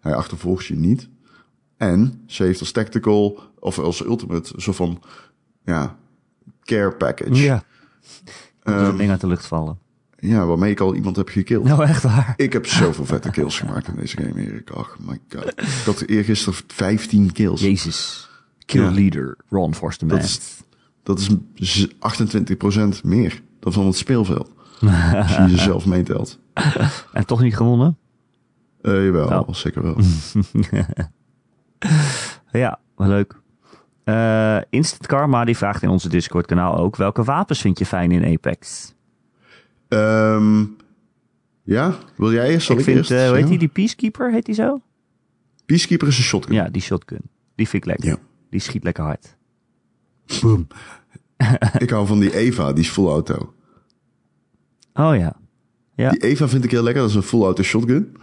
[0.04, 1.08] Hij achtervolgt je niet.
[1.76, 5.02] En ze heeft als tactical, of als ultimate, zo van,
[5.64, 5.96] ja,
[6.62, 7.34] care package.
[7.42, 7.62] ja.
[8.62, 9.78] Dat Ehm, ding uit de lucht vallen.
[10.18, 11.64] ja, waarmee ik al iemand heb gekilld.
[11.64, 12.34] Nou, echt waar.
[12.37, 14.75] Ik heb zoveel vette kills gemaakt in deze game, Erik.
[14.76, 15.44] Oh my god.
[15.61, 17.61] Ik had eergisteren 15 kills.
[17.61, 18.28] Jezus.
[18.64, 18.90] Kill Ja.
[18.90, 20.40] leader, Ron Forster Dat is,
[21.02, 24.50] dat is z- 28% meer dan van het speelveld.
[25.14, 26.38] Als je jezelf meetelt.
[27.12, 27.96] En toch niet gewonnen?
[28.85, 29.55] Eh jawel, Oh.
[29.55, 29.97] zeker wel.
[32.53, 33.41] Ja, leuk.
[34.05, 36.97] Eh, Instant Karma die vraagt in onze Discord kanaal ook...
[36.97, 38.93] welke wapens vind je fijn in Apex?
[39.88, 40.64] Ehm,
[41.62, 42.67] ja, wil jij eerst?
[42.67, 43.11] Zal ik ik, vind, eerst?
[43.11, 44.81] eh, hoe heet die, die Peacekeeper, heet die zo?
[45.67, 46.55] Peacekeeper is een shotgun.
[46.55, 47.21] Ja, die shotgun.
[47.55, 48.09] Die vind ik lekker.
[48.09, 48.17] Ja.
[48.50, 49.37] Die schiet lekker hard.
[50.41, 50.67] Boom.
[51.79, 53.55] ik hou van die Eva, die is full auto.
[54.94, 55.37] Oh ja.
[55.94, 56.11] Ja.
[56.11, 57.03] Die Eva vind ik heel lekker.
[57.03, 58.16] Dat is een full auto shotgun.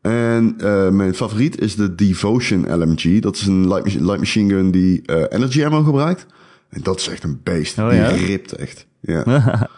[0.00, 3.20] En eh, mijn favoriet is de Devotion LMG.
[3.20, 6.26] Dat is een light, machi- light machine gun die eh, energy ammo gebruikt.
[6.68, 7.78] En dat is echt een beest.
[7.78, 8.08] Oh, die ja?
[8.08, 8.86] ript echt.
[9.00, 9.22] Ja.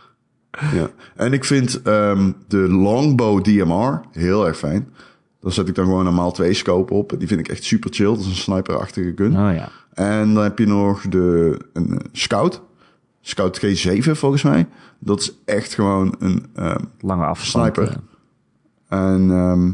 [0.74, 0.90] ja.
[1.16, 4.88] En ik vind ehm, de Longbow DMR heel erg fijn.
[5.40, 7.14] Daar zet ik dan gewoon een maal 2 scope op.
[7.18, 8.06] Die vind ik echt super chill.
[8.06, 9.32] Dat is een sniperachtige gun.
[9.32, 9.68] Oh ja.
[9.94, 12.62] En dan heb je nog de een, eh, Scout.
[13.20, 14.66] Scout G7 volgens mij.
[14.98, 17.74] Dat is echt gewoon een ehm, Lange afstand.
[17.74, 17.96] Sniper.
[18.88, 19.70] en ehm,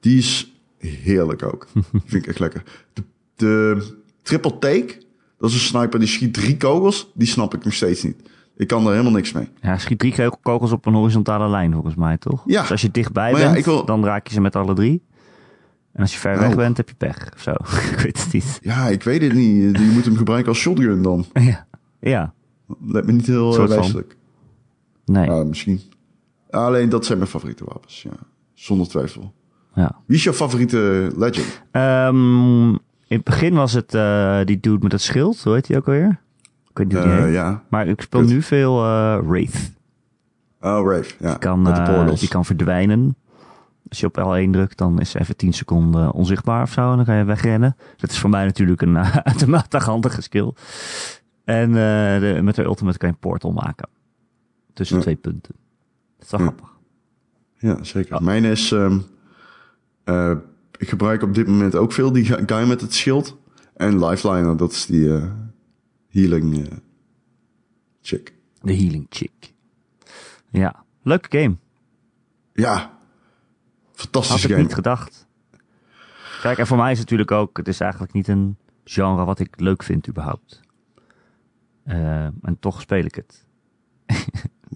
[0.00, 1.66] die is heerlijk ook.
[2.06, 2.62] Vind ik echt lekker.
[2.92, 3.02] De,
[3.36, 5.02] de triple take,
[5.38, 7.10] dat is een sniper die schiet drie kogels.
[7.14, 8.16] Die snap ik nog steeds niet.
[8.56, 9.48] Ik kan daar helemaal niks mee.
[9.60, 12.42] Ja, schiet drie kogels op een horizontale lijn volgens mij, toch?
[12.46, 12.60] Ja.
[12.60, 15.02] Dus als je dichtbij Maar bent, wil- dan raak je ze met alle drie.
[15.92, 16.56] En als je ver weg Nou.
[16.56, 17.50] bent, heb je pech of zo.
[17.92, 18.58] ik weet het niet.
[18.62, 19.78] Ja, ik weet het niet.
[19.78, 21.26] Je moet hem gebruiken als shotgun dan.
[21.32, 21.66] ja.
[22.00, 22.34] ja,
[22.86, 23.66] Lijkt me niet heel van.
[23.68, 24.16] wijselijk.
[25.04, 25.26] nee.
[25.26, 25.80] Ja, misschien.
[26.50, 28.02] Alleen dat zijn mijn favoriete wapens.
[28.02, 28.10] Ja.
[28.54, 29.32] Zonder twijfel.
[29.78, 29.96] Ja.
[30.06, 31.62] Wie is jouw favoriete legend?
[31.70, 32.68] Ehm,
[33.06, 35.42] in het begin was het eh, die dude met het schild.
[35.42, 36.20] Hoe heet die ook alweer?
[36.70, 37.62] Ik weet niet die Eh, ja.
[37.68, 39.72] Maar ik speel nu veel eh Wraith.
[40.60, 41.14] Oh, Rave.
[41.20, 41.28] Ja.
[41.30, 41.64] Die kan,
[42.18, 43.16] die kan verdwijnen.
[43.88, 46.90] Als je op L1 drukt, dan is ze even 10 seconden onzichtbaar of zo.
[46.90, 47.76] En dan kan je wegrennen.
[47.96, 48.98] Dat is voor mij natuurlijk een
[49.32, 50.52] uitermate handige skill.
[51.44, 53.88] En de, met de ultimate kan je een portal maken.
[54.74, 55.02] Tussen Ja.
[55.02, 55.54] twee punten.
[56.18, 56.46] Dat is wel Ja.
[56.46, 56.76] grappig.
[57.58, 58.22] Ja, zeker.
[58.22, 58.72] Mijn is...
[58.72, 58.98] ehm,
[60.08, 60.32] eh,
[60.78, 63.36] ik gebruik op dit moment ook veel die gu- guy met het schild.
[63.74, 65.30] En Lifeliner, dat is die eh,
[66.08, 66.76] healing eh,
[68.02, 68.34] chick.
[68.62, 69.54] De healing chick.
[70.50, 71.56] Ja, leuke game.
[72.52, 72.72] Ja.
[72.74, 72.90] Had
[73.92, 74.62] Fantastische ik game.
[74.62, 75.26] niet gedacht.
[76.42, 77.56] Kijk, en voor mij is het natuurlijk ook...
[77.56, 80.60] Het is eigenlijk niet een genre wat ik leuk vind überhaupt.
[81.84, 83.44] En toch speel ik het.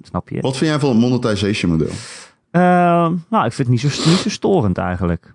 [0.09, 0.41] Snap je?
[0.41, 1.95] Wat vind jij van het monetization model?
[2.53, 5.35] Ehm, nou, ik vind het niet zo, niet zo storend eigenlijk.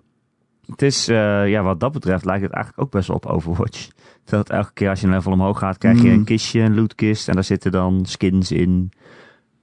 [0.66, 3.88] Het is, eh, ja, wat dat betreft lijkt het eigenlijk ook best wel op Overwatch.
[4.24, 6.14] Dat elke keer als je een level omhoog gaat, krijg je Mm.
[6.14, 7.28] een kistje, een lootkist.
[7.28, 8.92] En daar zitten dan skins in.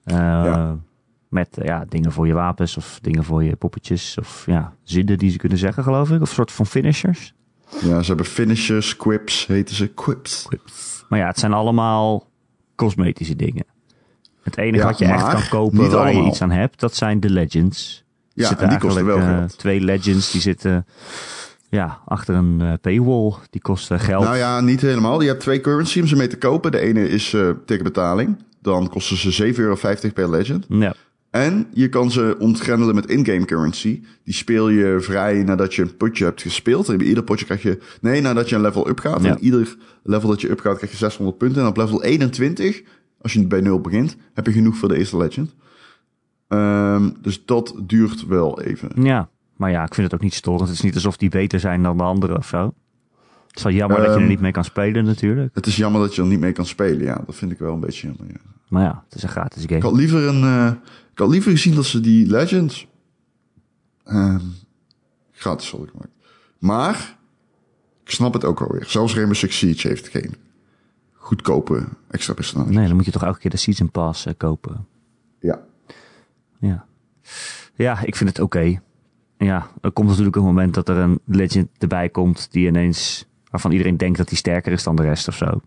[0.03, 0.77] Eh, Ja.
[1.29, 4.17] Met eh, ja, dingen voor je wapens of dingen voor je poppetjes.
[4.19, 6.21] Of ja, zinnen die ze kunnen zeggen, geloof ik.
[6.21, 7.33] Of een soort van finishers.
[7.81, 10.47] Ja, ze hebben finishers, quips, heten ze quips.
[11.09, 12.27] Maar ja, het zijn allemaal
[12.75, 13.65] cosmetische dingen.
[14.45, 16.27] Het enige Ja, wat je echt kan kopen waar je allemaal.
[16.27, 18.03] iets aan hebt, dat zijn de legends.
[18.33, 20.85] Ja, zitten en die kosten wel eh, twee legends die zitten
[21.69, 23.33] ja, achter een eh, paywall.
[23.49, 24.23] Die kosten geld.
[24.23, 25.21] Nou ja, niet helemaal.
[25.21, 26.71] Je hebt twee currency om ze mee te kopen.
[26.71, 28.37] De ene is eh, tegen betaling.
[28.61, 29.77] Dan kosten ze 7,50 euro
[30.13, 30.65] per legend.
[30.69, 30.93] Ja.
[31.29, 34.03] En je kan ze ontgrendelen met in-game currency.
[34.23, 36.89] Die speel je vrij nadat je een potje hebt gespeeld.
[36.89, 37.79] En bij ieder potje krijg je...
[38.01, 39.23] Nee, nadat je een level up gaat.
[39.23, 39.29] Ja.
[39.29, 41.61] En ieder level dat je up gaat krijg je 600 punten.
[41.61, 42.81] En op level 21,
[43.25, 45.53] Als je bij nul begint, heb je genoeg voor de eerste Legend.
[46.47, 49.03] Ehm, dus dat duurt wel even.
[49.03, 50.61] Ja, maar ja, ik vind het ook niet storend.
[50.69, 52.73] Het is niet alsof die beter zijn dan de anderen of zo.
[53.47, 55.55] Het is wel jammer dat je er Ehm, niet mee kan spelen natuurlijk.
[55.55, 57.03] Het is jammer dat je er niet mee kan spelen.
[57.03, 58.25] Ja, dat vind ik wel een beetje jammer.
[58.27, 58.39] Ja.
[58.69, 59.81] Maar ja, het is een gratis Ik game.
[59.81, 60.43] had liever een.
[60.43, 60.71] eh,
[61.11, 62.87] ik had liever gezien dat ze die Legends.
[64.03, 64.39] ehm,
[65.31, 66.11] gratis hadden gemaakt.
[66.59, 67.17] Maar.
[68.03, 68.85] Ik snap het ook alweer.
[68.87, 70.35] Zelfs Rainbow Six Siege heeft geen
[71.25, 72.75] goedkope extra personages.
[72.75, 74.87] Nee, dan moet je toch elke keer de Season Pass eh, kopen.
[75.39, 75.59] Ja.
[76.59, 76.85] Ja.
[77.75, 78.79] ja, ik vind het oké.
[79.37, 83.71] Ja, er komt natuurlijk een moment dat er een legend erbij komt die ineens, waarvan
[83.71, 85.61] iedereen denkt dat hij sterker is dan de rest of zo.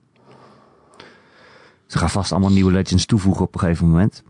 [1.87, 4.23] Ze gaan vast allemaal nieuwe legends toevoegen op een gegeven moment.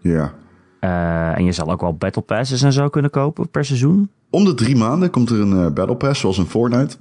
[0.00, 0.34] Ja.
[0.80, 4.10] Eh, en je zal ook wel battle passes en zo kunnen kopen per seizoen.
[4.30, 6.96] Om de drie maanden komt er een eh, Battle Pass, zoals in Fortnite.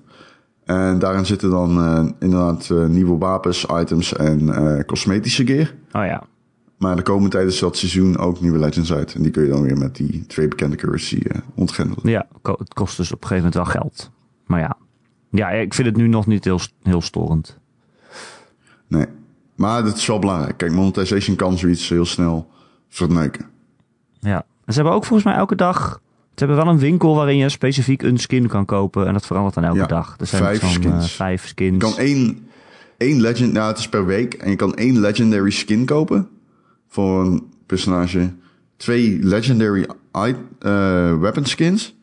[0.66, 5.74] En daarin zitten dan eh, inderdaad eh, nieuwe wapens, items en eh, cosmetische gear.
[5.92, 6.24] Oh ja,
[6.78, 9.14] Maar er komen tijdens dat seizoen ook nieuwe legends uit.
[9.16, 11.22] En die kun je dan weer met die twee bekende currency
[11.56, 12.10] ontgrendelen.
[12.10, 14.12] ja het kost dus op een gegeven moment wel geld.
[14.46, 14.78] Maar ja,
[15.30, 17.60] ja ik vind het nu nog niet heel, heel storend.
[18.88, 19.06] Nee.
[19.56, 20.58] Maar dat is wel belangrijk.
[20.58, 22.48] Kijk, monetization kan zoiets heel snel
[22.90, 23.46] verneuken.
[24.20, 24.46] Ja.
[24.66, 26.02] En ze hebben ook volgens mij elke dag.
[26.36, 29.08] Ze hebben wel een winkel waarin je specifiek een skin kan kopen.
[29.08, 30.16] En dat verandert dan elke Ja, dag.
[30.20, 30.86] Er zijn vijf skins.
[31.12, 31.74] eh, vijf skins.
[31.74, 32.48] Je kan één,
[32.98, 34.34] één legend, nou het is per week.
[34.34, 36.28] En je kan één legendary skin kopen.
[36.88, 38.34] Voor een personage.
[38.78, 40.30] Twee legendary eh,
[41.20, 41.96] weapon skins.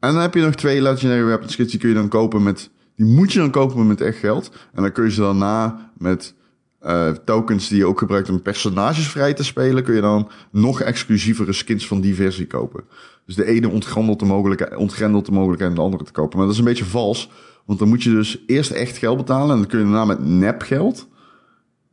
[0.00, 1.70] En dan heb je nog twee legendary weapon skins.
[1.70, 4.50] Die kun je dan kopen met, die moet je dan kopen met echt geld.
[4.74, 6.34] En dan kun je ze dan na met
[6.80, 9.82] eh, tokens die je ook gebruikt om personages vrij te spelen.
[9.82, 12.84] Kun je dan nog exclusievere skins van die versie kopen.
[13.26, 16.36] Dus de ene ontgrendelt de mogelijkheid, ontgrendelt de mogelijkheid om de andere te kopen.
[16.36, 17.30] Maar dat is een beetje vals.
[17.64, 19.50] Want dan moet je dus eerst echt geld betalen.
[19.50, 21.08] En dan kun je daarna met nepgeld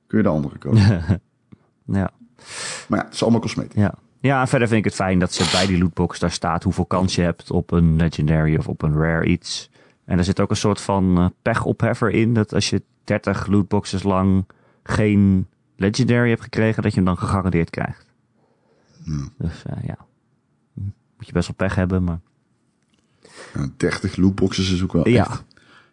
[0.08, 1.04] kun je de andere kopen.
[1.89, 2.12] Ja.
[2.88, 3.82] maar ja, het is allemaal cosmetisch.
[3.82, 3.93] Ja.
[4.19, 6.86] ja, en verder vind ik het fijn dat ze bij die lootbox daar staat hoeveel
[6.86, 9.69] kans je hebt op een legendary of op een rare iets.
[10.06, 12.34] En er zit ook een soort van eh, pechopheffer in.
[12.34, 14.45] Dat als je 30 lootboxes lang
[14.88, 18.06] geen legendary hebt gekregen, dat je hem dan gegarandeerd krijgt.
[19.38, 19.97] Dus eh, ja,
[21.17, 22.19] moet je best wel pech hebben, maar
[23.54, 25.26] Ja, 30 lootboxes is ook wel Ja.
[25.26, 25.43] echt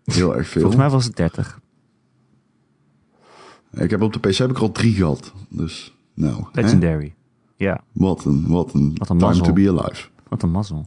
[0.04, 0.60] heel erg veel.
[0.60, 1.60] volgens mij was het 30.
[3.70, 5.32] Ik heb op de PC heb ik al drie gehad.
[5.48, 6.60] Dus nou, hè?
[6.60, 7.14] Legendary.
[7.56, 9.44] Ja, wat een, wat een, Wat een time mazzel.
[9.46, 10.08] to be alive.
[10.28, 10.86] wat een mazzel.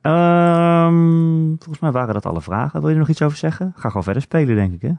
[0.00, 2.78] Ehm, volgens mij waren dat alle vragen.
[2.80, 3.72] Wil je er nog iets over zeggen?
[3.76, 4.92] Ga gewoon verder spelen, denk ik, hè?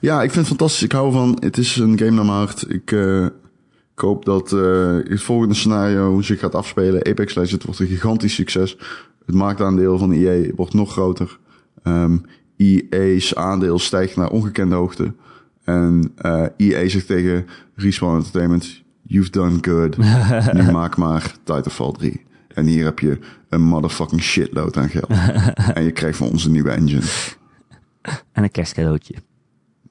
[0.00, 0.82] Ja, ik vind het fantastisch.
[0.82, 2.70] Ik hou van, het is een game naar mijn hart.
[2.70, 3.24] Ik, eh,
[3.94, 7.06] ik hoop dat eh, het volgende scenario zich gaat afspelen.
[7.06, 8.76] Apex Legends wordt een gigantisch succes.
[9.26, 11.38] Het marktaandeel van EA wordt nog groter.
[11.82, 12.16] Ehm
[12.56, 15.14] EA's aandeel stijgt naar ongekende hoogte.
[15.64, 18.86] En eh EA zegt tegen Respawn Entertainment...
[19.10, 19.96] You've done good.
[20.58, 22.24] nu maak maar Titanfall 3.
[22.48, 25.10] En hier heb je een motherfucking shitload aan geld.
[25.74, 27.02] en je krijgt van ons een nieuwe engine.
[28.32, 29.14] En een kerstcadeautje.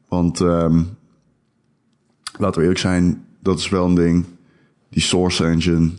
[0.08, 0.84] Want ehm
[2.38, 4.26] laten we eerlijk zijn, dat is wel een ding.
[4.89, 5.91] Die Source Engine.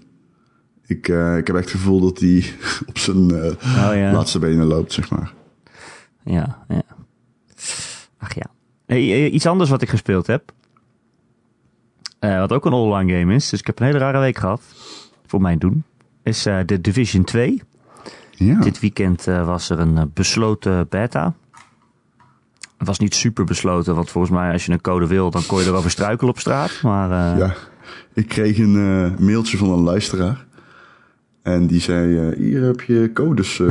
[0.87, 2.55] Ik, eh, ik heb echt het gevoel dat die
[2.89, 3.51] op zijn eh,
[3.89, 4.13] Oh ja.
[4.13, 5.33] laatste benen loopt, zeg maar.
[6.25, 6.83] Ja, ja.
[8.19, 8.47] Ach ja.
[8.87, 10.53] Hey, eh, iets anders wat ik gespeeld heb.
[12.21, 13.49] Wat ook een online game is.
[13.49, 14.63] Dus ik heb een hele rare week gehad.
[15.27, 15.85] Voor mijn doen.
[16.23, 17.63] Is The Division 2.
[18.31, 21.35] Ja, Dit weekend was er een besloten beta.
[22.79, 23.95] Het was niet super besloten.
[23.95, 25.31] Want volgens mij als je een code wil.
[25.31, 26.81] Dan kon je erover struikelen op straat.
[26.83, 27.55] Maar eh, ja.
[28.13, 30.47] Ik kreeg een eh, mailtje van een luisteraar.
[31.43, 33.67] En die zei, eh, hier heb je codes voor,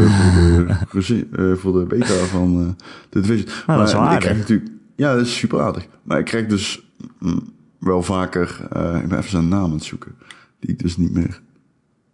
[0.91, 2.75] de, voor de beta van
[3.09, 3.49] de Division.
[3.67, 4.23] Nou, dat is wel ik aardig.
[4.23, 5.87] krijg natuurlijk, ja, dat is super aardig.
[6.03, 8.59] Maar ik krijg dus mm, wel vaker,
[9.03, 10.15] ik ben even zijn naam aan het zoeken.
[10.59, 11.41] Die ik dus niet meer,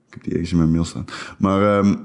[0.08, 1.06] ik heb die eens in mijn mail staan.
[1.38, 1.96] Maar ehm,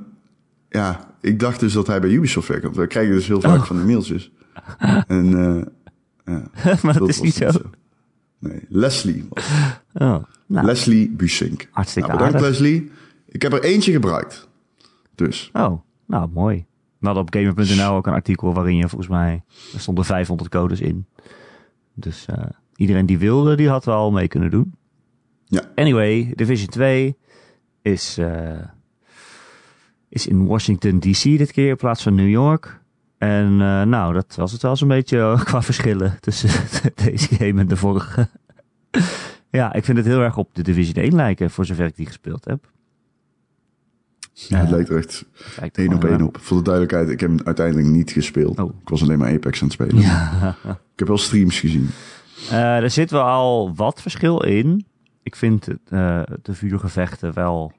[0.69, 2.65] ja, ik dacht dus dat hij bij Ubisoft werkt.
[2.65, 3.65] Want we krijgen dus heel vaak Oh.
[3.65, 4.33] van die mailtjes.
[5.07, 7.51] En eh, ja, maar dat, is niet zo.
[8.39, 9.45] Nee, Leslie was
[9.93, 11.69] Oh, nou, Leslie Busink.
[11.71, 12.61] Hartstikke nou, bedankt aardig.
[12.61, 12.91] Leslie.
[13.27, 14.49] Ik heb er eentje gebruikt.
[15.15, 16.67] Dus, oh, nou mooi.
[16.99, 19.43] We hadden op gamer.nl ook een artikel waarin je volgens mij...
[19.75, 21.07] Er stonden 500 codes in.
[21.95, 22.45] Dus eh,
[22.77, 24.75] iedereen die wilde, die had wel mee kunnen doen.
[25.45, 25.63] Ja.
[25.75, 27.17] Anyway, Division 2
[27.83, 28.65] is, eh,
[30.09, 32.78] is in Washington DC dit keer in plaats van New York.
[33.19, 36.51] En eh, nou, dat was het wel zo'n beetje eh, qua verschillen tussen
[37.05, 38.29] deze game en de vorige.
[39.51, 42.07] ja, ik vind het heel erg op de Division 1 lijken, voor zover ik die
[42.07, 42.71] gespeeld heb.
[44.33, 45.23] ja, het lijkt er
[45.61, 46.39] echt één op één op.
[46.41, 48.59] Voor de duidelijkheid, ik heb hem uiteindelijk niet gespeeld.
[48.59, 48.81] Oh.
[48.83, 50.03] Ik was alleen maar Apex aan het spelen.
[50.03, 51.91] Ja, Ik heb wel streams gezien.
[52.51, 54.87] Eh, er zit wel al wat verschil in.
[55.23, 57.73] Ik vind het, eh, de vuurgevechten wel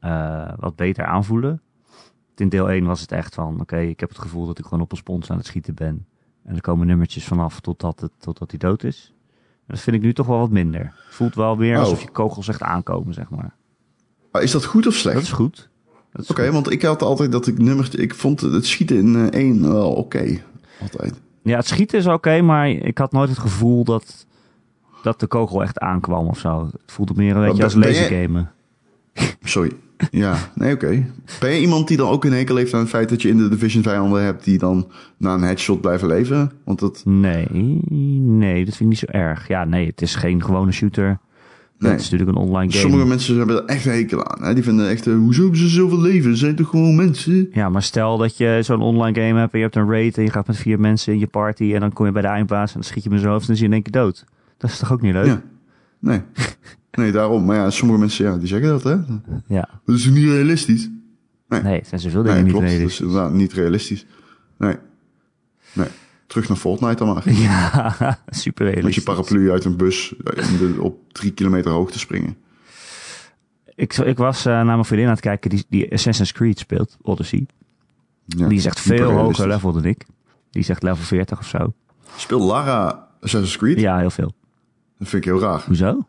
[0.00, 1.62] eh, wat beter aanvoelen.
[2.40, 4.80] In deel 1 was het echt van, oké, ik heb het gevoel dat ik gewoon
[4.80, 6.06] op een spons aan het schieten ben.
[6.44, 9.14] En er komen nummertjes vanaf totdat, het, totdat hij dood is.
[9.38, 10.94] En dat vind ik nu toch wel wat minder.
[11.10, 11.80] Voelt wel weer Oh.
[11.80, 13.54] alsof je kogels echt aankomen, zeg maar.
[14.32, 15.16] Maar is dat goed of slecht?
[15.16, 15.68] Dat is goed.
[16.26, 17.88] Oké, want ik had altijd dat ik nummers...
[17.88, 20.40] Ik vond het schieten in eh, één wel oké.
[20.80, 21.20] Altijd.
[21.42, 24.26] Ja, het schieten is oké, maar ik had nooit het gevoel dat,
[25.02, 26.64] dat de kogel echt aankwam of zo.
[26.64, 28.52] Het voelde meer een beetje als lasergamen.
[29.42, 29.72] Sorry.
[30.10, 31.06] Ja, nee, oké.
[31.40, 33.36] Ben je iemand die dan ook een hekel heeft aan het feit dat je in
[33.36, 36.52] de Division vijanden hebt die dan na een headshot blijven leven?
[36.64, 37.02] Want dat...
[37.04, 37.46] Nee,
[38.20, 39.48] nee, dat vind ik niet zo erg.
[39.48, 41.18] Ja, nee, het is geen gewone shooter.
[41.78, 41.90] Nee.
[41.90, 42.82] Het is natuurlijk een online game.
[42.82, 44.44] Sommige mensen hebben er echt hekel aan.
[44.44, 44.54] Hè?
[44.54, 46.30] Die vinden echt, eh, hoezo hebben ze zoveel leven?
[46.30, 47.48] Ze zijn toch gewoon mensen?
[47.52, 50.22] Ja, maar stel dat je zo'n online game hebt en je hebt een raid en
[50.24, 52.68] je gaat met vier mensen in je party en dan kom je bij de eindbaas
[52.68, 54.24] en dan schiet je met zijn hoofd en dan zie je in één keer dood.
[54.56, 55.26] Dat is toch ook niet leuk?
[55.26, 55.42] Ja.
[56.00, 56.22] Nee.
[56.90, 57.44] Nee, daarom.
[57.44, 58.96] Maar ja, sommige mensen ja, die zeggen dat, hè?
[59.46, 59.68] Ja.
[59.84, 60.90] Dat is niet realistisch?
[61.48, 62.66] Nee, het zijn zoveel dingen Nee, niet klopt.
[62.68, 62.98] realistisch.
[62.98, 64.06] Dat is inderdaad niet realistisch.
[64.58, 64.76] Nee.
[65.72, 65.86] Nee.
[66.26, 67.30] Terug naar Fortnite dan maar.
[67.32, 67.94] Ja,
[68.28, 69.02] super Met je realistisch.
[69.04, 72.36] paraplu uit een bus de, op drie kilometer hoogte springen.
[73.74, 76.96] Ik, ik was eh, naar mijn vriendin aan het kijken die, die Assassin's Creed speelt,
[77.02, 77.46] Odyssey.
[78.24, 79.44] Ja, die is echt veel hoger realistisch.
[79.46, 80.04] level dan ik.
[80.50, 81.72] Die is echt level 40 of zo.
[82.16, 83.80] Speelt Lara Assassin's Creed?
[83.80, 84.34] Ja, heel veel.
[85.00, 85.64] Dat vind ik heel raar.
[85.66, 86.06] Hoezo?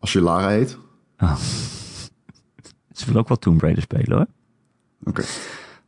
[0.00, 0.78] Als je Lara heet.
[2.92, 4.26] Ze wil ook wel Tomb Raider spelen hoor.
[5.04, 5.22] Oké.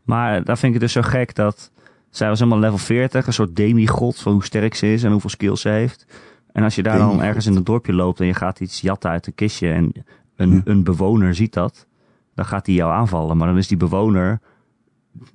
[0.03, 1.71] Maar daar vind ik het dus zo gek dat
[2.11, 5.31] zij was helemaal level 40, een soort demigod van hoe sterk ze is en hoeveel
[5.31, 6.07] skills ze heeft.
[6.53, 9.11] En als je daar dan ergens in het dorpje loopt en je gaat iets jatten
[9.11, 9.93] uit een kistje en
[10.37, 10.61] een, Ja.
[10.65, 11.87] een bewoner ziet dat,
[12.35, 13.37] dan gaat hij jou aanvallen.
[13.37, 14.41] Maar dan is die bewoner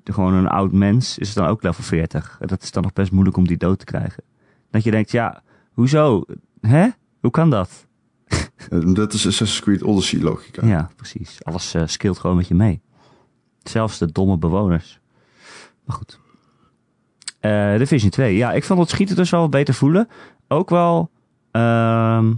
[0.04, 2.38] gewoon een oud mens, is het dan ook level 40.
[2.40, 4.24] En dat is dan nog best moeilijk om die dood te krijgen.
[4.72, 6.24] Dat je denkt, ja, hoezo?
[6.62, 6.88] Hè?
[7.20, 7.88] Hoe kan dat?
[8.70, 10.66] Eh, Dat is Assassin's Creed Odyssey logica.
[10.66, 11.44] Ja, precies.
[11.44, 12.82] Alles skillt gewoon met je mee.
[13.64, 15.00] Zelfs de domme bewoners.
[15.86, 16.20] Maar goed.
[17.40, 18.36] Eh Division 2.
[18.36, 20.08] Ja, ik vond het schieten dus wel beter voelen.
[20.48, 21.10] Ook wel
[21.52, 22.34] ehm,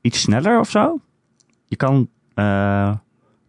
[0.00, 1.00] iets sneller of zo.
[1.66, 2.08] Je kan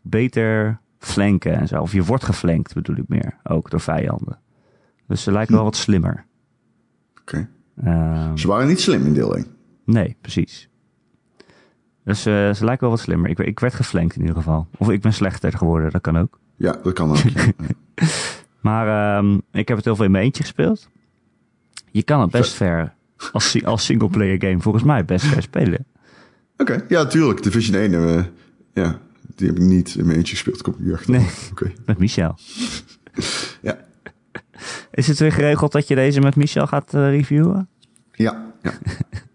[0.02, 1.82] beter flanken en zo.
[1.82, 3.38] Of je wordt geflankt bedoel ik meer.
[3.44, 4.40] Ook door vijanden.
[5.08, 6.26] Dus ze lijken wel wat slimmer.
[7.22, 7.50] Oké.
[7.84, 9.46] Ehm, Ze waren niet slim in deel 1.
[9.86, 10.70] Nee, precies.
[12.04, 13.30] Dus eh, ze lijken wel wat slimmer.
[13.30, 14.68] Ik, ik werd geflankt in ieder geval.
[14.78, 16.40] Of ik ben slechter geworden, dat kan ook.
[16.56, 17.18] Ja, dat kan ook.
[17.18, 17.46] ja.
[18.64, 20.90] Maar ehm, ik heb het heel veel in mijn eentje gespeeld.
[21.92, 22.94] Je kan het best ver
[23.32, 25.86] als, als singleplayer game volgens mij best ver spelen.
[26.58, 27.44] Oké, ja, tuurlijk.
[27.44, 28.24] Division 1, eh,
[28.74, 29.00] ja,
[29.36, 30.62] die heb ik niet in mijn eentje gespeeld.
[30.62, 31.08] Kom ik.
[31.08, 31.28] Nee.
[31.52, 31.72] Oké.
[31.86, 32.38] Met Michel.
[33.62, 33.78] Ja.
[34.92, 37.68] Is het weer geregeld dat je deze met Michel gaat eh, reviewen?
[38.12, 38.72] Ja, ja.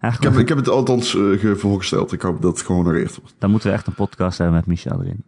[0.00, 2.12] Ik heb, ik heb het althans ge- voorgesteld.
[2.12, 3.34] Ik hoop dat het gehonoreerd wordt.
[3.38, 5.24] Dan moeten we echt een podcast hebben met Michel erin.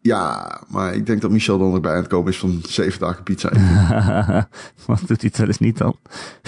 [0.00, 3.00] Ja, maar ik denk dat Michel dan nog bij aan het komen is van zeven
[3.00, 3.48] dagen pizza.
[4.86, 5.96] Wat doet hij het wel eens niet dan?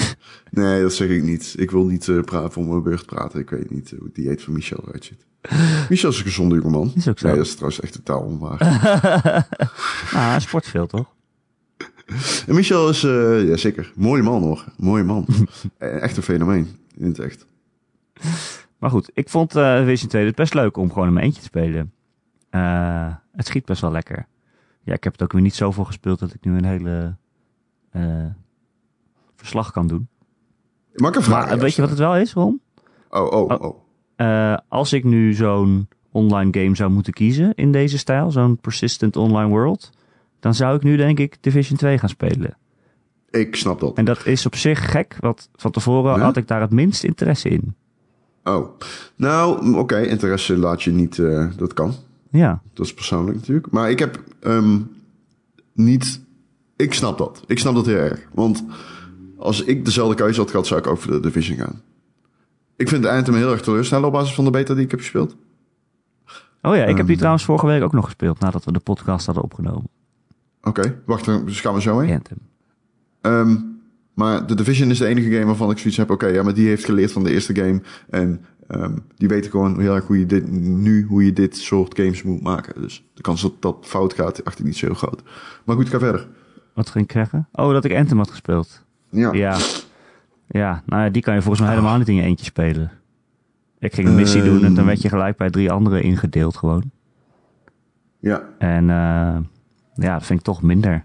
[0.50, 1.54] nee, dat zeg ik niet.
[1.58, 3.40] Ik wil niet eh, praten voor mijn beurt praten.
[3.40, 5.26] Ik weet niet eh, hoe het dieet van Michel eruit ziet.
[5.88, 6.92] Michel is een gezonde jongeman.
[6.94, 7.26] Is ook zo.
[7.26, 8.58] Nee, dat is trouwens echt totaal onwaar.
[8.60, 11.12] Ah, hij sport veel toch?
[12.46, 14.64] en Michel is, eh, ja zeker, mooie man hoor.
[14.76, 15.26] Mooie man.
[15.78, 16.76] Echt een fenomeen.
[16.96, 17.46] In het echt.
[18.78, 21.40] Maar goed, ik vond eh Division 2 dus best leuk om gewoon in mijn eentje
[21.40, 21.92] te spelen.
[22.50, 24.26] Eh, het schiet best wel lekker.
[24.82, 27.16] Ja, ik heb het ook weer niet zoveel gespeeld dat ik nu een hele
[27.90, 28.26] eh,
[29.36, 30.08] verslag kan doen.
[30.94, 32.60] Mag ik een vraag Maar weet je wat het wel is, Ron?
[33.10, 33.76] Oh, oh, Oh.
[34.16, 34.56] oh.
[34.68, 39.48] Als ik nu zo'n online game zou moeten kiezen in deze stijl, zo'n persistent online
[39.48, 39.90] world,
[40.40, 42.56] dan zou ik nu denk ik Division 2 gaan spelen.
[43.40, 43.96] Ik snap dat.
[43.96, 46.24] En dat is op zich gek, want van tevoren Ja?
[46.24, 47.74] had ik daar het minst interesse in.
[48.44, 48.68] Oh.
[49.16, 51.94] Nou, oké, interesse laat je niet, eh, dat kan.
[52.30, 53.70] Ja, Dat is persoonlijk natuurlijk.
[53.70, 54.78] Maar ik heb ehm,
[55.72, 56.20] niet.
[56.76, 57.42] Ik snap dat.
[57.46, 58.28] Ik snap dat heel erg.
[58.32, 58.64] Want
[59.38, 61.80] als ik dezelfde keuze had gehad, zou ik ook voor de Division gaan.
[62.76, 65.00] Ik vind de Anthem heel erg teleurstellend op basis van de beta die ik heb
[65.00, 65.36] gespeeld.
[66.62, 67.16] Oh ja, ik heb die Ehm.
[67.16, 69.88] trouwens vorige week ook nog gespeeld nadat we de podcast hadden opgenomen.
[70.62, 72.12] Oké, wacht, dus gaan we zo heen.
[72.14, 72.38] Anthem.
[73.24, 73.56] Ehm,
[74.14, 76.10] maar de Division is de enige game waarvan ik zoiets heb.
[76.10, 77.80] Oké, ja, maar die heeft geleerd van de eerste game.
[78.10, 81.96] En ehm, die weten gewoon heel erg hoe je dit, nu hoe je dit soort
[81.98, 82.80] games moet maken.
[82.82, 85.22] Dus de kans dat dat fout gaat, acht ik niet zo heel groot.
[85.64, 86.26] Maar goed, ga verder.
[86.74, 87.48] Wat ging ik zeggen?
[87.52, 88.84] Oh, dat ik Anthem had gespeeld.
[89.10, 89.32] Ja.
[89.32, 89.56] Ja.
[90.48, 92.90] Ja, nou ja, die kan je volgens mij helemaal niet in je eentje spelen.
[93.78, 94.86] Ik ging een missie doen en dan Ehm.
[94.86, 96.90] werd je gelijk bij drie anderen ingedeeld gewoon.
[98.18, 98.42] ja.
[98.58, 99.36] En eh,
[99.94, 101.04] ja, dat vind ik toch minder.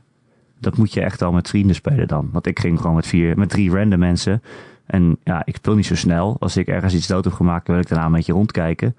[0.59, 2.29] Dat moet je echt al met vrienden spelen dan.
[2.31, 4.41] Want ik ging gewoon met vier, met drie random mensen.
[4.85, 6.35] En ja, ik speel niet zo snel.
[6.39, 8.95] Als ik ergens iets dood heb gemaakt, wil ik daarna een beetje rondkijken.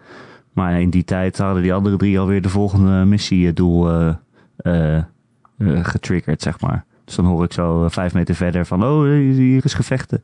[0.53, 4.14] Maar in die tijd hadden die andere drie alweer de volgende missiedoel uh,
[4.62, 6.85] uh, getriggerd, zeg maar.
[7.05, 10.23] Dus dan hoor ik zo vijf meter verder van, oh, hier is gevechten.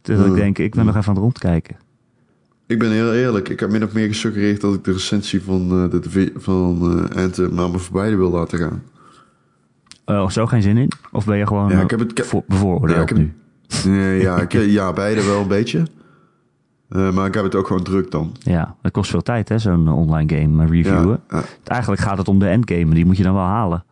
[0.00, 1.76] Terwijl ik denk, ik ben nog even aan het rondkijken.
[2.66, 3.48] Ik ben heel eerlijk.
[3.48, 7.70] Ik heb min of meer gesuggereerd dat ik de recensie van, de, van Anthem naar
[7.70, 8.82] me voorbij wil laten gaan.
[10.04, 10.92] Oh, zo geen zin in?
[11.12, 13.34] Of ben je gewoon ja, ik heb het, voor, bevooroordeeld ja, nu?
[13.84, 15.86] Nee, ja, ik, ja, beide wel een beetje.
[16.88, 18.36] Uh, maar ik heb het ook gewoon druk dan.
[18.38, 21.20] Ja, dat kost veel tijd hè, zo'n online game reviewen.
[21.28, 23.84] Ja, Eigenlijk gaat het om de endgame, die moet je dan wel halen.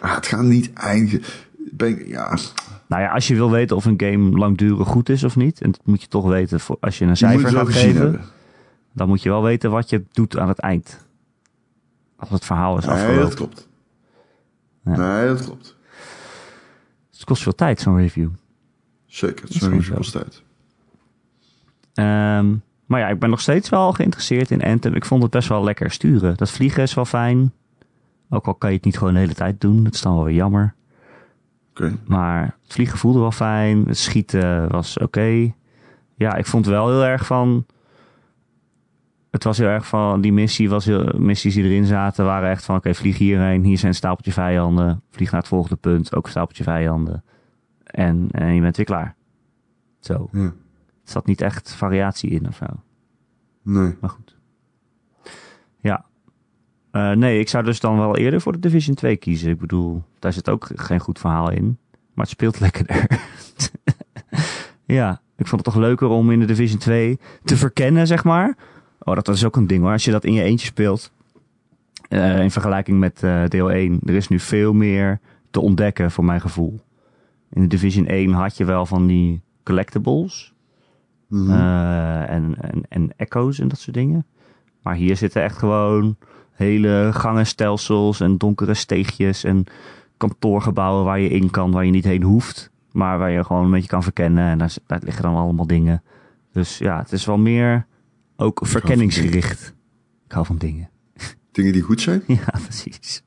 [0.00, 1.22] Ah, het gaat niet eindigen.
[1.70, 2.38] Ben, ja,
[2.86, 5.70] nou ja, als je wil weten of een game langdurig goed is of niet, en
[5.70, 8.20] dat moet je toch weten voor, als je een cijfer gaat geven,
[8.92, 11.06] dan moet je wel weten wat je doet aan het eind.
[12.16, 13.14] Als het verhaal is afgelopen.
[13.14, 13.68] Nee, dat klopt.
[14.86, 14.96] Ja.
[14.96, 15.76] Nee, dat klopt.
[17.10, 18.28] Het kost veel tijd, zo'n review.
[19.06, 20.42] Zeker, zo'n review kost tijd.
[21.94, 24.94] Um, maar ja, ik ben nog steeds wel geïnteresseerd in Anthem.
[24.94, 26.36] Ik vond het best wel lekker sturen.
[26.36, 27.52] Dat vliegen is wel fijn.
[28.30, 29.84] Ook al kan je het niet gewoon de hele tijd doen.
[29.84, 30.74] Dat is dan wel weer jammer.
[32.04, 33.84] Maar het vliegen voelde wel fijn.
[33.86, 35.52] Het schieten was oké.
[36.14, 37.66] Ja, ik vond wel heel erg van.
[39.36, 40.20] Het was heel erg van.
[40.20, 43.64] Die missie was heel, missies die erin zaten waren echt van: oké, vlieg hierheen.
[43.64, 45.02] Hier zijn een stapeltje vijanden.
[45.10, 46.14] Vlieg naar het volgende punt.
[46.14, 47.24] Ook een stapeltje vijanden.
[47.84, 49.14] En, en je bent weer klaar.
[50.00, 50.28] Zo.
[50.32, 50.40] Ja.
[50.42, 52.66] Het zat niet echt variatie in of zo.
[53.62, 53.96] Nee.
[54.00, 54.36] Maar goed.
[55.80, 56.04] Ja,
[56.92, 59.50] uh, nee, ik zou dus dan wel eerder voor de Division 2 kiezen.
[59.50, 61.78] Ik bedoel, daar zit ook geen goed verhaal in.
[62.14, 63.20] Maar het speelt lekkerder.
[64.98, 68.56] ja, ik vond het toch leuker om in de Division 2 te verkennen, zeg maar.
[69.06, 69.92] Oh, dat is ook een ding hoor.
[69.92, 71.12] Als je dat in je eentje speelt.
[72.08, 73.98] Uh, in vergelijking met uh, deel 1.
[74.04, 76.80] Er is nu veel meer te ontdekken voor mijn gevoel.
[77.50, 80.54] In de Division 1 had je wel van die collectibles.
[81.28, 81.50] Mm -hmm.
[82.22, 84.26] en, en, en echo's en dat soort dingen.
[84.82, 86.16] Maar hier zitten echt gewoon
[86.52, 89.64] hele gangenstelsels en donkere steegjes en
[90.16, 92.70] kantoorgebouwen waar je in kan, waar je niet heen hoeft.
[92.92, 96.02] Maar waar je gewoon een beetje kan verkennen en daar, daar liggen dan allemaal dingen.
[96.52, 97.86] Dus ja, het is wel meer
[98.36, 99.74] ook verkenningsgericht.
[100.24, 100.90] Ik hou van dingen.
[101.52, 102.22] Dingen die goed zijn?
[102.26, 103.22] Ja, precies.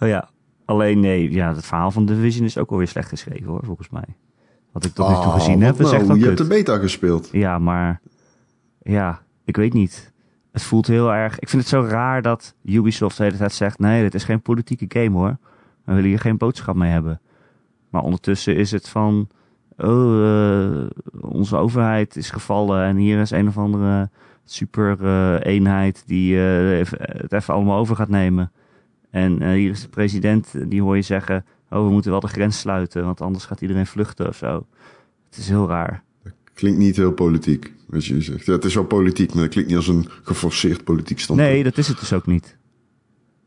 [0.00, 0.30] oh ja,
[0.64, 4.16] alleen nee, ja, het verhaal van Division is ook alweer slecht geschreven hoor, volgens mij.
[4.72, 6.18] Wat ik tot nu toe ah, gezien heb, is nou?
[6.18, 7.28] Je hebt de beta gespeeld.
[7.32, 8.00] Ja, maar
[8.82, 10.14] ja, ik weet niet
[10.56, 11.38] het voelt heel erg.
[11.38, 14.42] Ik vind het zo raar dat Ubisoft de hele tijd zegt: nee, dit is geen
[14.42, 15.36] politieke game hoor.
[15.84, 17.20] We willen hier geen boodschap mee hebben.
[17.90, 19.28] Maar ondertussen is het van:
[19.78, 20.86] oh, uh,
[21.20, 24.10] onze overheid is gevallen en hier is een of andere
[24.44, 28.52] super uh, eenheid die uh, het even allemaal over gaat nemen.
[29.10, 32.58] En hier is de president, die hoor je zeggen: oh, we moeten wel de grens
[32.58, 34.66] sluiten, want anders gaat iedereen vluchten of zo.
[35.28, 36.02] Het is heel raar.
[36.54, 38.46] Klinkt niet heel politiek, wat je zegt.
[38.46, 41.50] Ja, het is wel politiek, maar het klinkt niet als een geforceerd politiek standpunt.
[41.50, 42.56] Nee, dat is het dus ook niet.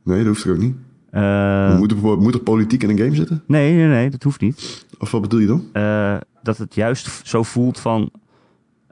[0.04, 0.76] Nee, dat hoeft er ook niet.
[1.12, 3.44] Uh, moet, er, moet er politiek in een game zitten?
[3.48, 4.86] Nee, nee, nee, dat hoeft niet.
[5.00, 5.64] Of wat bedoel je dan?
[5.74, 8.12] Uh, dat het juist zo voelt van...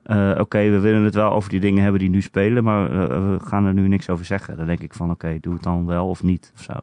[0.05, 3.39] Uh, oké, we willen het wel over die dingen hebben die nu spelen, maar we
[3.43, 4.57] gaan er nu niks over zeggen.
[4.57, 6.73] Dan denk ik van, oké, doe het dan wel of niet, of zo.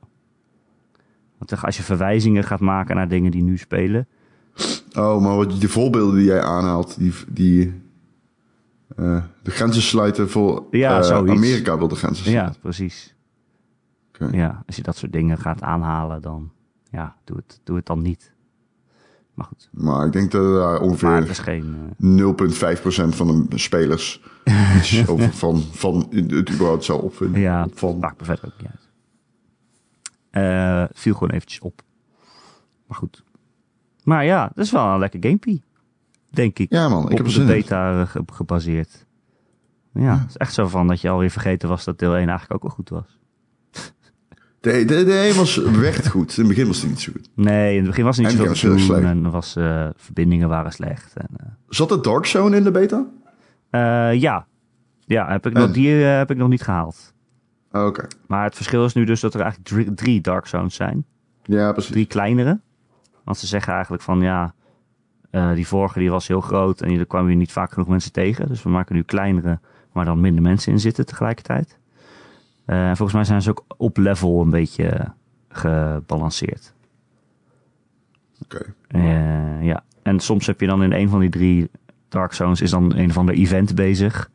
[1.39, 4.07] Want als je verwijzingen gaat maken naar dingen die nu spelen...
[4.97, 7.83] Oh, maar wat, de voorbeelden die jij aanhaalt, die, die
[8.97, 12.53] de grenzen sluiten voor ja, Amerika wil de grenzen sluiten.
[12.53, 13.15] Ja, precies.
[14.15, 14.31] Okay.
[14.31, 16.53] Ja, als je dat soort dingen gaat aanhalen, dan
[16.91, 18.33] ja, doe het, doe het dan niet.
[19.35, 19.69] Maar goed.
[19.73, 22.35] Maar ik denk dat daar ongeveer geen, uh...
[23.13, 24.23] 0,5% van de spelers
[24.77, 27.41] iets over van, van het überhaupt zou opvinden.
[27.41, 27.99] Ja, van...
[27.99, 28.83] maakt me verder ook niet uit.
[30.37, 31.83] Uh, viel gewoon eventjes op.
[32.87, 33.25] Maar goed.
[34.05, 35.63] Maar ja, dat is wel een lekker gamepie.
[36.31, 36.71] Denk ik.
[36.73, 39.07] Ja man, ik heb de beta eh, gebaseerd.
[39.93, 42.53] Ja, het is echt zo van dat je alweer vergeten was dat deel 1 eigenlijk
[42.53, 43.19] ook wel goed was.
[44.65, 46.37] De, de, de 1 was echt goed.
[46.37, 47.29] In het begin was het niet zo goed.
[47.35, 49.03] Nee, in het begin was het niet zo goed.
[49.03, 51.17] En was, uh, verbindingen waren slecht.
[51.17, 51.47] En, uh...
[51.69, 53.07] Zat de Dark Zone in de beta?
[53.71, 54.47] Uh, ja.
[55.07, 57.15] Ja, heb ik nog, die heb ik nog niet gehaald.
[57.73, 58.07] Oké.
[58.27, 61.05] Maar het verschil is nu dus dat er eigenlijk drie, drie Dark Zones zijn.
[61.43, 61.93] Ja, precies.
[61.93, 62.61] Drie kleinere.
[63.25, 64.55] Want ze zeggen eigenlijk van ja,
[65.55, 68.49] die vorige die was heel groot en er kwamen weer niet vaak genoeg mensen tegen.
[68.49, 69.59] Dus we maken nu kleinere,
[69.93, 71.79] maar dan minder mensen in zitten tegelijkertijd.
[72.67, 75.13] Uh, volgens mij zijn ze ook op level een beetje
[75.49, 76.75] gebalanceerd.
[78.43, 78.73] Oké.
[78.89, 79.03] Okay.
[79.03, 81.71] Uh, ja, en soms heb je dan in een van die drie
[82.09, 84.31] Dark Zones is dan een of ander event bezig.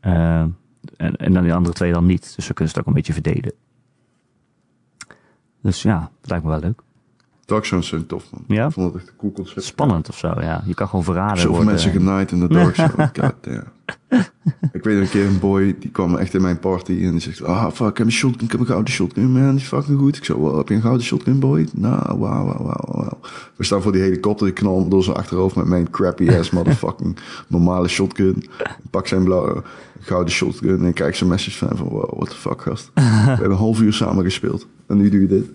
[0.00, 0.56] en,
[0.96, 2.32] en dan die andere twee dan niet.
[2.36, 3.52] Dus we kunnen het ook een beetje verdelen.
[5.62, 6.82] Dus ja, dat lijkt me wel leuk.
[7.44, 8.44] Dark Souls zijn tof, man.
[8.46, 8.66] Ja?
[8.66, 9.64] Ik vond het echt een cool concept.
[9.64, 10.62] Spannend of zo, ja.
[10.66, 11.72] Je kan gewoon verraden Zoveel worden.
[11.72, 12.92] mensen genaaid in de Dark Souls.
[12.94, 13.64] God damn.
[14.72, 17.44] Ik weet een keer een boy, die kwam echt in mijn party en die zegt,
[17.44, 19.98] ah fuck, ik heb een shotgun, ik heb een gouden shotgun, man, die is fucking
[19.98, 20.16] goed.
[20.16, 21.68] Ik zo, wow, heb je een gouden shotgun, boy?
[21.72, 23.18] Nou, wauw, wauw, wauw, wauw.
[23.56, 27.16] We staan voor die helikopter, ik knal door zijn achterhoofd met mijn crappy ass motherfucking
[27.46, 28.36] normale shotgun.
[28.58, 29.62] Ik pak zijn blauwe
[30.00, 32.90] gouden shotgun en ik kijk zijn message van, van wow, what the fuck, gast.
[32.94, 35.50] We hebben een half uur samen gespeeld en nu doe je dit.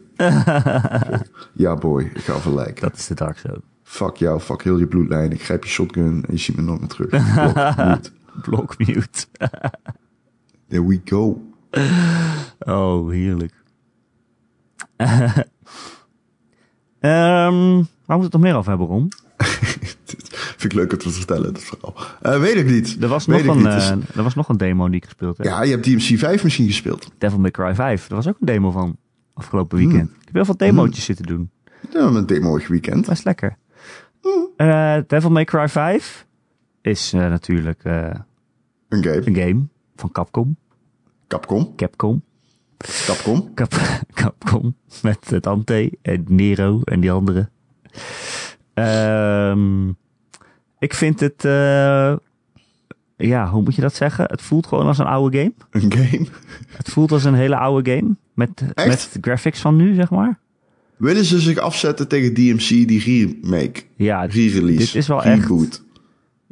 [1.53, 2.89] ja, boy, ik ga verlijken.
[2.89, 3.61] Dat is de Dark Zone.
[3.83, 5.31] Fuck jou, fuck heel je bloedlijn.
[5.31, 7.09] Ik grijp je shotgun en je ziet me nooit meer terug.
[7.09, 8.49] Blok, mute.
[8.49, 9.27] Blockmute.
[10.69, 11.41] There we go.
[12.59, 13.53] Oh, heerlijk.
[16.99, 19.11] Ehm waar moet het nog meer over hebben, Ron?
[20.57, 21.95] Vind ik leuk om te vertellen, dat verhaal.
[22.21, 22.97] Eh, weet ik niet.
[23.01, 25.45] Er was, weet nog een, er was nog een demo die ik gespeeld heb.
[25.45, 27.11] ja, je hebt DMC 5 misschien gespeeld.
[27.17, 28.09] Devil May Cry 5.
[28.09, 28.97] Er was ook een demo van
[29.33, 30.09] afgelopen weekend.
[30.09, 31.49] Ik heb heel veel demootjes zitten doen.
[31.89, 33.07] Ja, een demoig weekend.
[33.07, 33.57] Best lekker.
[34.57, 36.25] Eh, Devil May Cry 5
[36.81, 37.81] is natuurlijk
[38.89, 39.21] Een game.
[39.25, 39.65] een game
[39.95, 40.55] van Capcom.
[41.27, 41.75] Capcom.
[41.75, 42.21] Capcom.
[43.05, 43.53] Capcom.
[43.53, 43.73] Cap
[44.13, 44.75] Capcom.
[45.01, 47.49] Met Dante en Nero en die andere.
[48.73, 49.87] Ehm,
[50.79, 51.45] ik vind het...
[51.45, 52.15] eh,
[53.17, 54.25] ja, hoe moet je dat zeggen?
[54.27, 55.53] Het voelt gewoon als een oude game.
[55.69, 56.25] Een game.
[56.77, 58.15] Het voelt als een hele oude game.
[58.33, 58.87] Met, Echt?
[58.87, 60.39] met de graphics van nu, zeg maar.
[60.97, 63.81] Willen ze zich afzetten tegen DMC, die remake?
[63.95, 64.77] Ja, Re-release.
[64.77, 65.47] dit is wel echt...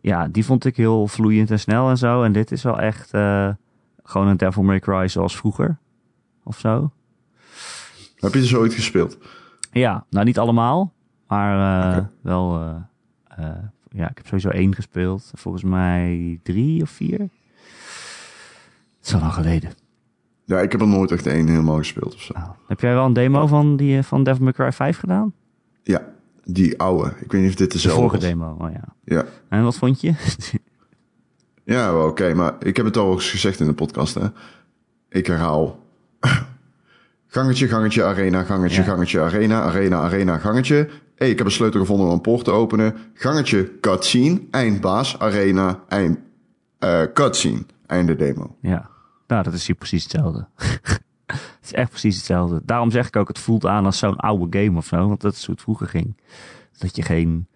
[0.06, 2.24] Ja, die vond ik heel vloeiend en snel en zo.
[2.24, 3.50] En dit is wel echt eh,
[4.04, 5.78] gewoon een Devil May Cry zoals vroeger.
[6.44, 6.92] Of zo.
[8.16, 9.18] Heb je ze ooit gespeeld?
[9.72, 10.94] Ja, nou niet allemaal.
[11.28, 12.62] Maar eh, wel...
[13.28, 13.46] eh,
[13.90, 15.32] ja, ik heb sowieso één gespeeld.
[15.36, 17.20] Volgens mij drie of vier.
[17.20, 17.30] Het
[19.02, 19.72] is al lang geleden.
[20.44, 22.34] Ja, ik heb er nooit echt één helemaal gespeeld of zo.
[22.34, 25.34] Nou, heb jij wel een demo van, die, van Devil May Cry 5 gedaan?
[25.84, 26.15] Ja,
[26.46, 27.14] die oude.
[27.20, 28.26] Ik weet niet of dit De dezelfde vorige was.
[28.26, 28.84] demo, oh ja.
[29.04, 29.26] Ja.
[29.50, 30.14] En wat vond je?
[31.64, 34.28] Ja, wel oké, maar ik heb het al eens gezegd in de podcast, hè.
[35.10, 35.80] Ik herhaal.
[37.28, 38.88] Gangetje, gangetje, arena, gangetje, Ja.
[38.88, 40.90] gangetje, arena, arena, arena, gangetje.
[41.16, 42.96] Hey, ik heb een sleutel gevonden om een poort te openen.
[43.14, 46.20] Gangetje, cutscene, eindbaas, arena, eind,
[46.80, 48.56] eh cutscene, einde demo.
[48.62, 48.90] Ja,
[49.28, 50.48] nou, dat is hier precies hetzelfde.
[51.32, 52.62] het is echt precies hetzelfde.
[52.64, 55.08] Daarom zeg ik ook, het voelt aan als zo'n oude game of zo.
[55.08, 56.18] Want dat is hoe het vroeger ging.
[56.78, 57.48] Dat je geen...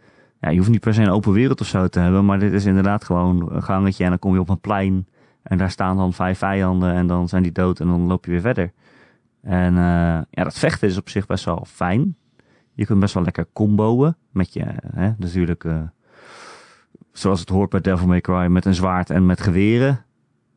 [0.41, 2.26] Ja, je hoeft niet per se een open wereld of zo te hebben.
[2.26, 4.03] Maar dit is inderdaad gewoon een gangetje.
[4.03, 5.07] En dan kom je op een plein.
[5.43, 6.93] En daar staan dan vijf vijanden.
[6.93, 7.80] En dan zijn die dood.
[7.80, 8.72] En dan loop je weer verder.
[9.41, 12.15] En eh, ja, dat vechten is op zich best wel fijn.
[12.74, 14.15] Je kunt best wel lekker comboen.
[14.32, 15.63] Met je, hè, natuurlijk...
[15.63, 15.82] eh,
[17.11, 18.45] zoals het hoort bij Devil May Cry.
[18.45, 20.05] Met een zwaard en met geweren.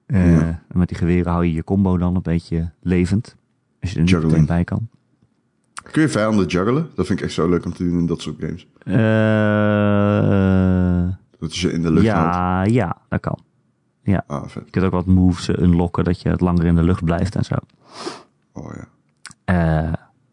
[0.06, 0.40] Eh, Ja.
[0.68, 3.36] En met die geweren hou je je combo dan een beetje levend.
[3.80, 4.32] Als je er niet Juggling.
[4.32, 4.88] meteen bij kan.
[5.90, 6.88] Kun je vijanden juggelen?
[6.94, 8.66] Dat vind ik echt zo leuk om te doen in dat soort games.
[9.42, 12.34] Eh, Dat je ze in de lucht houdt.
[12.34, 13.38] ja, ja, dat kan.
[14.26, 14.62] Ah, vet.
[14.64, 17.44] Je kunt ook wat moves unlocken dat je het langer in de lucht blijft en
[17.44, 17.54] zo.
[18.52, 18.86] Oh ja.
[19.44, 19.92] Eh,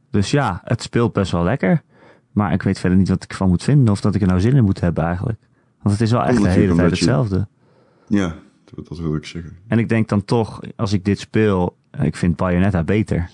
[0.10, 1.82] dus ja, het speelt best wel lekker.
[2.32, 3.90] Maar ik weet verder niet wat ik ervan moet vinden.
[3.94, 5.40] Of dat ik er nou zin in moet hebben eigenlijk.
[5.82, 7.48] Want het is wel echt de Omdat hele tijd hetzelfde.
[8.08, 8.34] Ja,
[8.76, 9.58] dat, wil ik zeggen.
[9.68, 13.30] En ik denk dan toch, als ik dit speel, eh, ik vind Bayonetta beter.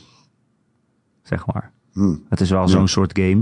[1.24, 1.72] Zeg maar.
[1.94, 2.16] Hm.
[2.30, 2.68] Het is wel Ja.
[2.68, 3.42] zo'n soort game.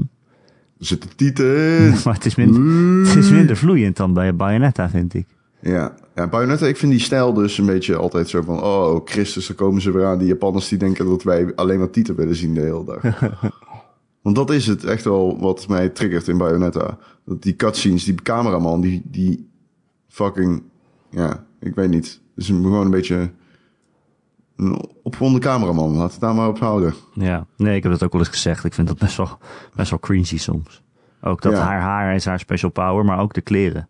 [0.80, 1.96] Er zitten tieten in.
[2.06, 2.62] maar het is, minder,
[3.08, 5.28] het is minder vloeiend dan bij Bayonetta, vind ik.
[5.60, 8.64] Ja, ja Bayonetta, ik vind die stijl dus een beetje altijd zo van...
[8.64, 10.18] Oh, Christus, daar komen ze weer aan.
[10.18, 13.02] Die Japanners die denken dat wij alleen maar tieten willen zien de hele dag.
[14.22, 16.98] Want dat is het echt wel wat mij triggert in Bayonetta.
[17.26, 19.48] Dat die cutscenes, die cameraman, die, die
[20.08, 20.64] fucking...
[21.10, 22.22] Ja, ik weet niet.
[22.36, 23.32] Dus gewoon een beetje...
[24.57, 25.89] Een opgewonden cameraman.
[25.95, 26.93] Laat het daar maar op houden.
[27.14, 28.64] Ja, nee, ik heb dat ook wel eens gezegd.
[28.66, 29.38] Ik vind dat best wel,
[29.76, 30.84] best wel cringy soms.
[31.22, 31.59] Ook dat Ja.
[31.59, 33.88] haar haar is haar special power, maar ook de kleren.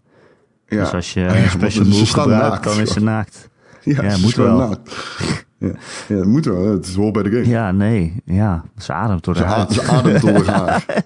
[0.68, 0.80] Ja.
[0.80, 2.64] Dus als je Ja, een special move gebruikt, naakt.
[2.64, 3.50] dan is ze naakt.
[3.84, 4.58] Ja, Ja, ze moet is wel.
[4.58, 5.16] naakt.
[5.58, 5.68] Ja.
[6.08, 6.66] ja, dat moet wel.
[6.72, 7.48] Het hoort bij de game.
[7.48, 8.64] Ja, nee, ja.
[8.78, 10.86] Ze ademt door Ze, ze ademt door haar.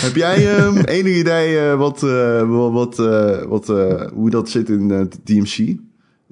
[0.00, 3.66] Heb jij ehm, enig idee eh, wat, eh, wat, wat, eh, wat,
[4.14, 5.76] hoe dat zit in DMC?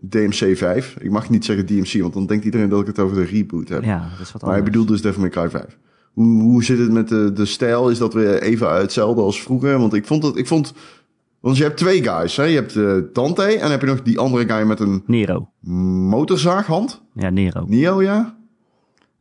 [0.01, 0.97] DMC 5.
[1.01, 3.69] Ik mag niet zeggen DMC, want dan denkt iedereen dat ik het over de reboot
[3.69, 3.85] heb.
[3.85, 4.65] Ja, dat is wat maar ik anders.
[4.65, 5.79] bedoel dus Devil May Cry 5.
[6.13, 7.91] Hoe, hoe zit het met de, de stijl?
[7.91, 9.79] Is dat weer even hetzelfde als vroeger?
[9.79, 10.73] Want ik vond dat, ik vond,
[11.41, 12.43] want je hebt twee guys, hè?
[12.45, 15.49] Je hebt eh, Dante en dan heb je nog die andere guy met een Nero.
[15.61, 17.03] motorzaaghand.
[17.15, 17.65] Ja, Nero.
[17.69, 18.38] Neo, ja?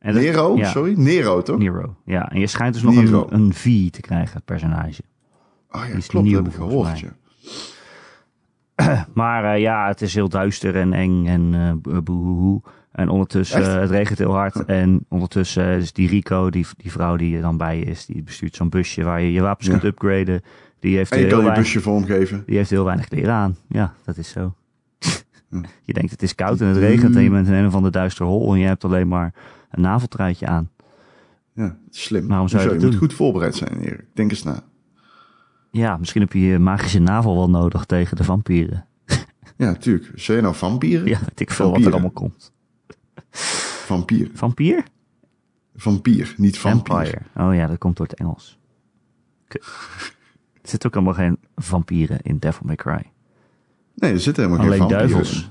[0.08, 0.94] En dat- Nero, ja, sorry.
[0.98, 1.58] Nero, toch?
[1.60, 1.96] Nero.
[2.06, 3.28] Ja, en je schijnt dus nog Nero.
[3.30, 5.02] een, een V te krijgen, het personage.
[5.72, 7.00] Oh ja, klopt, nieuw, dat heb ik gehoord.
[7.00, 7.16] Ja.
[9.14, 12.62] Maar eh, ja, het is heel duister en eng en bo- boehoehoe.
[12.92, 14.66] En ondertussen, het regent heel hard.
[14.66, 18.24] En ondertussen is die Rico, die, die vrouw die er dan bij je is, die
[18.24, 19.72] bestuurt zo'n busje waar je je wapens Ja.
[19.72, 20.42] kunt upgraden.
[20.80, 22.44] Die heeft, En je heel kan je weinig, busje vormgeven.
[22.46, 23.58] die heeft heel weinig kleren aan.
[23.70, 24.54] Ja, dat is zo.
[25.84, 27.92] Je denkt het is koud en het regent en je bent in een of ander
[27.92, 29.34] duister hol en je hebt alleen maar
[29.70, 30.70] een naveltruitje aan.
[31.54, 32.28] Ja, slim.
[32.28, 33.00] Waarom zou je dat moet doen?
[33.00, 34.06] goed voorbereid zijn, Erik.
[34.14, 34.64] Denk eens na.
[35.72, 38.86] Ja, misschien heb je je magische navel wel nodig tegen de vampieren.
[39.58, 40.12] Ja, tuurlijk.
[40.20, 41.08] Zijn je nou vampieren?
[41.08, 42.52] Ja, weet ik veel wat er allemaal komt.
[43.32, 44.30] Vampier.
[44.34, 44.84] Vampier?
[45.76, 46.96] Vampier, niet vampier.
[46.96, 47.22] Vampire.
[47.50, 48.60] Oh ja, dat komt door het Engels.
[49.48, 49.64] Kut.
[50.62, 53.12] Er zit ook allemaal geen vampieren in Devil May Cry.
[53.96, 55.10] Nee, er zitten helemaal Alleen geen vampieren.
[55.10, 55.50] duivels.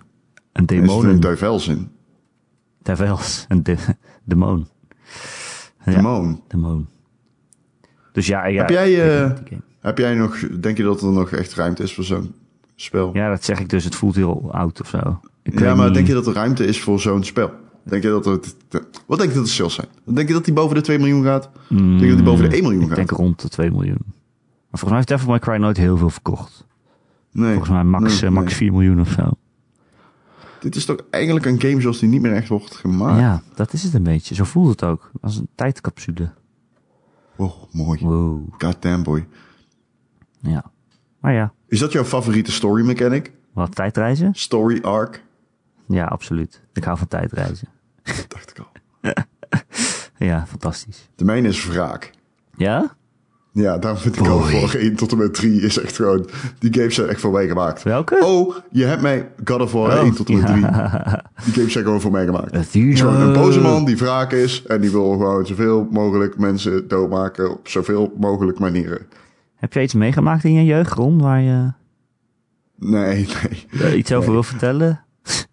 [0.52, 0.66] En in.
[0.66, 1.20] Er zitten demonen.
[1.20, 1.90] duivels in.
[2.82, 3.44] Duivels.
[3.48, 3.76] En de,
[4.26, 4.66] demon.
[5.84, 6.40] Ja, Demon.
[6.48, 6.86] demon.
[8.12, 8.60] Dus ja, ja.
[8.60, 9.58] Heb jij, ik eh.
[9.80, 12.34] Heb jij nog, denk je dat er nog echt ruimte is voor zo'n
[12.76, 13.10] spel?
[13.14, 13.84] Ja, dat zeg ik dus.
[13.84, 15.20] Het voelt heel oud of zo.
[15.42, 17.50] Ik Ja, maar niet- denk je dat er ruimte is voor zo'n spel?
[17.82, 18.56] Denk je dat het,
[19.06, 19.86] wat denk je dat de sales zijn?
[20.04, 21.50] Denk je dat die boven de 2 miljoen gaat?
[21.68, 22.96] Denk je dat die boven de 1 miljoen Ik gaat?
[22.96, 23.98] denk rond de 2 miljoen.
[24.70, 26.66] Maar volgens mij heeft Devil May Cry nooit heel veel verkocht.
[27.32, 27.50] nee.
[27.50, 28.54] Volgens mij max, Nee, eh, max nee.
[28.56, 29.30] 4 miljoen of zo.
[30.60, 33.20] Dit is toch eigenlijk een game zoals die niet meer echt wordt gemaakt?
[33.20, 34.34] Ja, dat is het een beetje.
[34.34, 35.10] Zo voelt het ook.
[35.20, 36.30] Als een tijdcapsule.
[37.36, 38.00] Oh, mooi.
[38.00, 38.54] Wow.
[38.58, 39.26] Goddamn boy.
[40.40, 40.64] Ja.
[41.20, 43.32] Maar ja, Is dat jouw favoriete story mechanic?
[43.52, 44.34] wat tijdreizen?
[44.34, 45.22] Story arc?
[45.88, 46.62] Ja, absoluut.
[46.72, 47.68] Ik hou van tijdreizen.
[48.02, 48.68] Dat dacht ik al.
[50.18, 51.08] Ja, fantastisch.
[51.14, 52.10] De mijne is wraak.
[52.56, 52.96] Ja?
[53.62, 56.28] Ja, daarom vind ik al voor 1 tot en met 3 is echt gewoon...
[56.58, 57.82] Die games zijn echt voor mij gemaakt.
[57.82, 58.24] Welke?
[58.24, 60.60] Oh, je hebt mij God of War 1 tot en met 3.
[61.44, 62.74] Die games zijn gewoon voor mij gemaakt.
[62.74, 64.62] Is gewoon een boze man die wraak is.
[64.66, 68.98] En die wil gewoon zoveel mogelijk mensen doodmaken op zoveel mogelijk manieren.
[69.54, 71.72] Heb je iets meegemaakt in je jeugd, Ron, waar je
[72.78, 73.28] Nee,
[73.70, 73.96] nee.
[73.96, 75.04] iets over wil vertellen?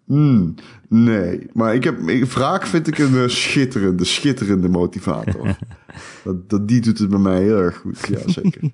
[0.04, 0.54] Hmm,
[0.88, 1.46] nee.
[1.52, 5.56] Maar ik heb, ik, wraak vind ik een eh, schitterende, schitterende motivator.
[6.24, 8.06] dat, dat, die doet het bij mij heel erg goed.
[8.08, 8.62] Ja, zeker.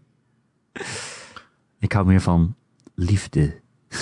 [1.79, 2.55] Ik hou meer van
[2.95, 3.55] liefde.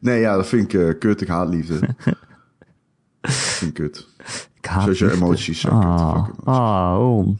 [0.00, 1.20] Nee, ja, dat vind ik eh, kut.
[1.20, 1.78] Ik haat liefde.
[3.20, 4.08] Dat vind ik kut.
[4.58, 5.20] Ik haat Sowieso liefde.
[5.24, 5.66] emoties.
[5.68, 7.38] Ah, ah, Ron.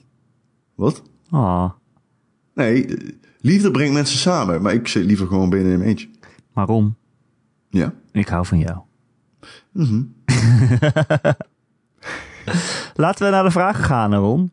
[0.74, 1.02] Wat?
[1.30, 1.70] Ah,
[2.54, 3.08] Nee, eh,
[3.40, 4.62] liefde brengt mensen samen.
[4.62, 6.08] Maar ik zit liever gewoon binnen in mijn eentje.
[6.52, 6.96] maar Ron,
[7.70, 7.92] Ja?
[8.12, 8.78] ik hou van jou.
[9.72, 10.02] Mhm.
[12.94, 14.50] Laten we naar de vragen gaan, Ron.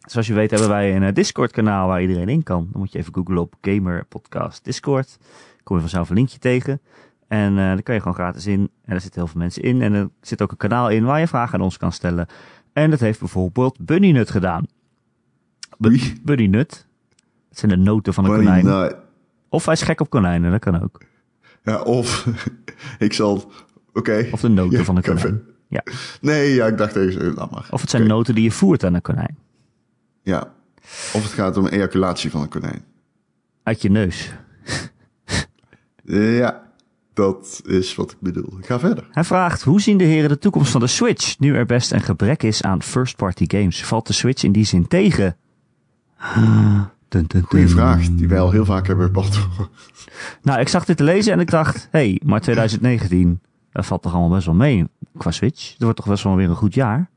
[0.00, 2.68] Zoals je weet hebben wij een eh, Discord-kanaal waar iedereen in kan.
[2.72, 5.18] Dan moet je even googlen op Gamer Podcast Discord.
[5.62, 6.80] Kom je vanzelf een linkje tegen.
[7.28, 8.70] En eh daar kan je gewoon gratis in.
[8.84, 9.82] En er zitten heel veel mensen in.
[9.82, 12.26] En er zit ook een kanaal in waar je vragen aan ons kan stellen.
[12.72, 14.66] En dat heeft bijvoorbeeld Bunny Nut gedaan.
[16.22, 16.86] Bunny Nut.
[17.48, 18.94] Dat zijn de noten van een konijn.
[19.48, 21.00] Of hij is gek op konijnen, dat kan ook.
[21.66, 22.26] Ja, of
[22.98, 23.52] ik zal...
[23.92, 24.28] Oké.
[24.30, 25.42] Of de noten Ja, van een ik konijn.
[25.68, 25.82] Ja.
[26.20, 27.34] Nee, ja, ik dacht even...
[27.34, 27.66] Laat maar.
[27.70, 29.38] Of het zijn noten die je voert aan een konijn.
[30.22, 30.52] Ja.
[31.12, 32.84] Of het gaat om ejaculatie van een konijn.
[33.62, 34.32] Uit je neus.
[36.04, 36.62] Ja,
[37.14, 38.58] dat is wat ik bedoel.
[38.60, 39.08] Ga verder.
[39.10, 42.02] Hij vraagt, hoe zien de heren de toekomst van de Switch, nu er best een
[42.02, 43.84] gebrek is aan first-party games?
[43.84, 45.36] Valt de Switch in die zin tegen?
[47.08, 47.42] Dun, dun.
[47.42, 49.70] Goeie vraag, die wij al heel vaak hebben beantwoord.
[50.42, 53.40] Nou, ik zag dit te lezen en ik dacht, hé, hey, maar 2019,
[53.72, 54.84] dat valt toch allemaal best wel mee
[55.16, 55.72] qua Switch?
[55.72, 57.10] Het wordt toch best wel weer een goed jaar?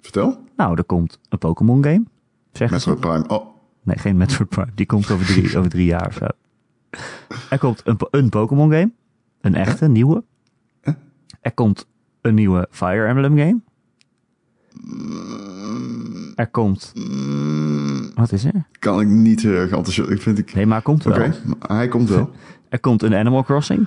[0.00, 0.44] Vertel.
[0.56, 2.04] Nou, er komt een Pokémon game,
[2.52, 2.88] zeggen ze.
[2.88, 3.40] Metroid Prime.
[3.40, 3.50] Oh,
[3.82, 6.26] Nee, geen Metroid Prime, die komt over drie, over drie jaar of zo.
[7.50, 8.92] Er komt een, een Pokémon game,
[9.40, 10.24] een echte, nieuwe.
[11.40, 11.86] Er komt
[12.20, 13.60] een nieuwe Fire Emblem game.
[16.34, 16.92] Er komt...
[18.20, 18.64] Wat is er?
[18.78, 20.10] kan ik niet heel erg enthousiast.
[20.10, 20.54] Ik vind ik...
[20.54, 21.28] Nee, maar komt Oké, wel.
[21.58, 22.30] maar hij komt wel.
[22.68, 23.86] Er komt een Animal Crossing.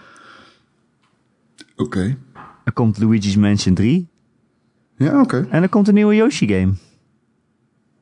[1.76, 2.18] Oké.
[2.64, 4.08] Er komt Luigi's Mansion 3.
[4.98, 5.48] Ja, oké.
[5.50, 6.74] En er komt een nieuwe Yoshi game.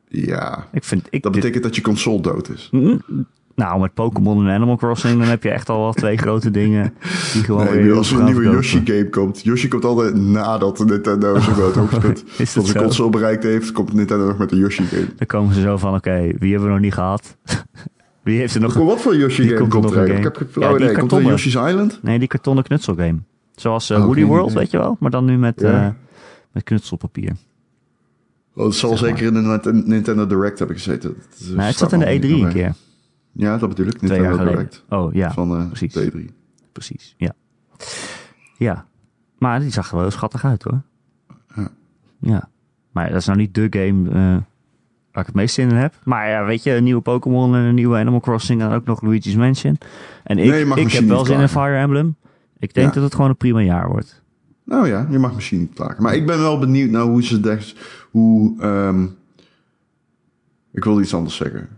[0.07, 0.67] Ja.
[0.71, 1.07] Ik vind...
[1.09, 2.69] Ik, Dat dit- betekent dat je console dood is.
[3.55, 6.93] Nou, met Pokémon en Animal Crossing, dan heb je echt al wel twee grote dingen
[7.33, 8.43] die gewoon Nee, weer als er een nieuwe.
[8.43, 9.41] Yoshi-game komt.
[9.43, 12.73] Yoshi komt altijd nadat Nintendo zijn groot hoogtepunt van dat zijn zo?
[12.83, 13.71] console bereikt heeft.
[13.71, 15.05] Komt Nintendo nog met een Yoshi-game.
[15.15, 17.37] Dan komen ze zo van, oké, wie hebben we nog niet gehad?
[18.23, 18.73] wie heeft er nog...
[18.73, 20.17] Wat voor Yoshi-game komt komt, er nog een?
[20.17, 20.97] Ik heb Ja, idee.
[20.97, 21.21] Komt er.
[21.21, 21.99] Yoshi's Island?
[22.01, 23.17] Nee, die kartonnen knutselgame.
[23.55, 24.97] Zoals Oh, Woody World, weet je wel?
[24.99, 25.83] Maar dan nu met, Ja.
[25.85, 25.89] eh,
[26.51, 27.31] met knutselpapier.
[28.55, 31.15] Oh, het zal Zeg zeker in de Nint- Nintendo Direct hebben gezeten.
[31.29, 32.73] Dat, Nee, het staat zat in de me E3 niet een keer.
[33.31, 33.97] Ja, dat bedoel ik.
[33.97, 34.57] Twee Nintendo jaar geleden.
[34.69, 34.83] Direct.
[34.89, 35.31] Oh, ja.
[35.31, 35.93] Van eh precies.
[35.93, 36.33] de E3.
[36.71, 37.33] Precies, ja.
[38.57, 38.85] Ja.
[39.37, 40.81] Maar die zag er wel heel schattig uit, hoor.
[41.55, 41.69] Ja.
[42.19, 42.49] Ja.
[42.91, 44.15] Maar dat is nou niet de game eh,
[45.11, 45.93] waar ik het meest zin in heb.
[46.03, 49.01] Maar ja, weet je, een nieuwe Pokémon en een nieuwe Animal Crossing en ook nog
[49.01, 49.77] Luigi's Mansion.
[50.23, 51.47] En ik, Nee, ik heb wel zin in.
[51.49, 52.15] Fire Emblem.
[52.59, 52.93] Ik denk Ja.
[52.93, 54.23] dat het gewoon een prima jaar wordt.
[54.65, 56.03] Nou ja, je mag misschien niet klagen.
[56.03, 57.75] Maar ik ben wel benieuwd naar hoe ze des,
[58.11, 58.61] hoe.
[58.61, 59.05] ehm,
[60.71, 61.69] ik wilde iets anders zeggen.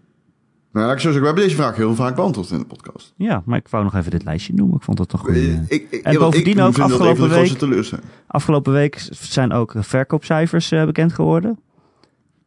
[0.74, 3.14] Nou, laat ik zo zeggen, we hebben deze vraag heel vaak beantwoord in de podcast.
[3.18, 4.76] Ja, maar ik wou nog even dit lijstje noemen.
[4.78, 5.30] Ik vond het toch goed.
[5.36, 8.00] Eh, ik, En bovendien ook dat afgelopen week-.
[8.28, 11.60] Afgelopen week zijn ook verkoopcijfers eh, bekend geworden.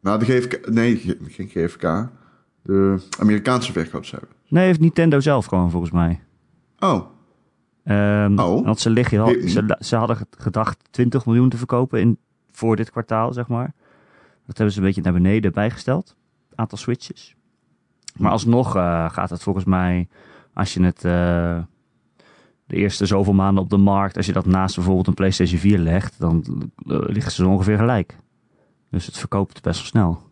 [0.01, 2.09] Nou, de GFK, nee, ge- geen GFK.
[2.63, 4.27] De Amerikaanse verkoopcijfer.
[4.47, 6.19] Nee, heeft Nintendo zelf gewoon volgens mij.
[6.79, 7.05] Oh,
[7.83, 8.65] Ehm, Oh.
[8.65, 12.17] Want ze, liggen, al- ze, ze hadden gedacht 20 miljoen te verkopen in,
[12.51, 13.73] voor dit kwartaal, zeg maar.
[14.45, 16.15] Dat hebben ze een beetje naar beneden bijgesteld.
[16.55, 17.35] Aantal switches.
[18.19, 20.07] Maar alsnog eh, gaat het volgens mij,
[20.53, 21.59] als je het eh,
[22.65, 25.77] de eerste zoveel maanden op de markt, als je dat naast bijvoorbeeld een PlayStation 4
[25.77, 26.43] legt, dan
[26.87, 28.17] eh, liggen ze zo ongeveer gelijk.
[28.89, 30.25] Dus het verkoopt best wel snel.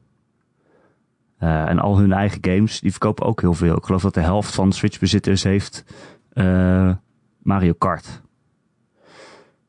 [1.38, 3.78] En al hun eigen games, die verkopen ook heel veel.
[3.78, 5.84] Ik geloof dat de helft van Switch-bezitters heeft
[7.38, 8.22] Mario Kart.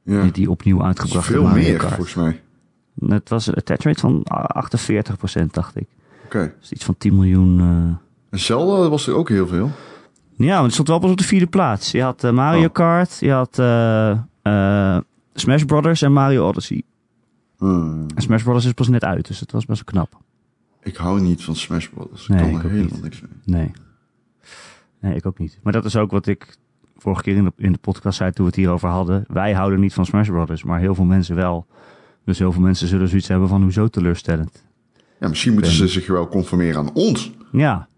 [0.02, 0.22] ja.
[0.22, 1.94] Die, die opnieuw Dat is uitgebracht veel Mario meer, Kart.
[1.94, 2.42] volgens mij.
[3.08, 4.26] Het was een attach rate van
[5.42, 5.88] 48%, dacht ik.
[6.24, 6.54] Oké.
[6.60, 7.98] Dus iets van 10 miljoen.
[8.30, 9.70] En Zelda was er ook heel veel.
[10.36, 11.90] Ja, maar het stond wel pas op de vierde plaats.
[11.90, 12.72] Je had eh, Mario Oh.
[12.72, 14.10] Kart, je had eh,
[14.42, 14.98] eh,
[15.34, 16.82] Smash Brothers en Mario Odyssey.
[17.58, 18.06] Hmm.
[18.14, 20.20] En Smash Brothers is pas net uit, dus het was best wel knap.
[20.82, 21.84] Ik hou niet van Smash.
[21.86, 21.92] Ik
[22.28, 23.30] Nee, kan ik er ook helemaal niks mee.
[23.44, 23.70] Nee.
[25.00, 25.58] Nee, ik ook niet.
[25.62, 26.56] Maar dat is ook wat ik
[26.96, 29.24] vorige keer in de, in de podcast zei toen we het hierover hadden.
[29.28, 31.66] Wij houden niet van Smash Brothers, maar heel veel mensen wel.
[32.24, 34.64] Dus heel veel mensen zullen zoiets hebben van hoezo teleurstellend.
[35.20, 37.32] Ja, misschien moeten ze zich wel conformeren aan ons.
[37.52, 37.88] Ja,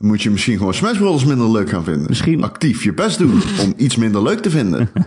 [0.00, 1.24] Dan moet je misschien gewoon Smash Bros.
[1.24, 2.06] minder leuk gaan vinden.
[2.08, 4.90] Misschien- Actief je best doen om iets minder leuk te vinden.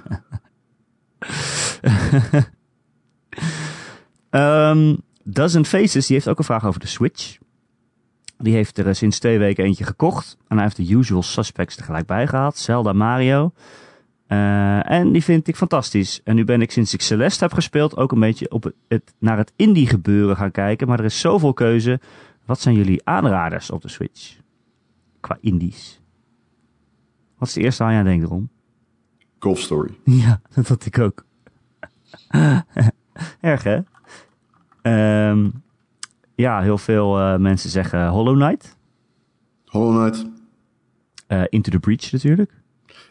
[4.29, 7.37] Ehm Dozen Faces, die heeft ook een vraag over de Switch.
[8.37, 10.37] Die heeft er eh, sinds twee weken eentje gekocht.
[10.47, 12.57] En hij heeft de usual suspects tegelijk bijgehaald.
[12.57, 13.51] Zelda, Mario.
[14.27, 16.21] Eh, en die vind ik fantastisch.
[16.23, 19.13] En nu ben ik sinds ik Celeste heb gespeeld ook een beetje op het, het,
[19.19, 20.87] naar het indie gebeuren gaan kijken.
[20.87, 21.99] Maar er is zoveel keuze.
[22.45, 24.41] Wat zijn jullie aanraders op de Switch?
[25.23, 26.01] Qua indies.
[27.37, 28.49] Wat is de eerste aan denkt, Ron?
[29.39, 29.97] Golf Story.
[30.23, 31.25] Ja, dat had ik ook.
[33.39, 33.79] Erg, hè?
[34.81, 35.49] Ehm,
[36.35, 38.77] ja, heel veel eh, mensen zeggen Hollow Knight.
[39.65, 40.31] Hollow Knight.
[41.27, 42.51] Eh, Into the Breach natuurlijk.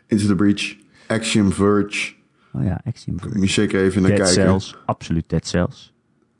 [0.07, 0.77] Into the Breach.
[1.07, 2.15] Axiom Verge.
[2.53, 3.37] Oh ja, Axiom Verge.
[3.37, 4.45] Moet je zeker even naar Dead kijken.
[4.45, 4.77] Cells.
[4.87, 5.93] Absoluut Dead Cells.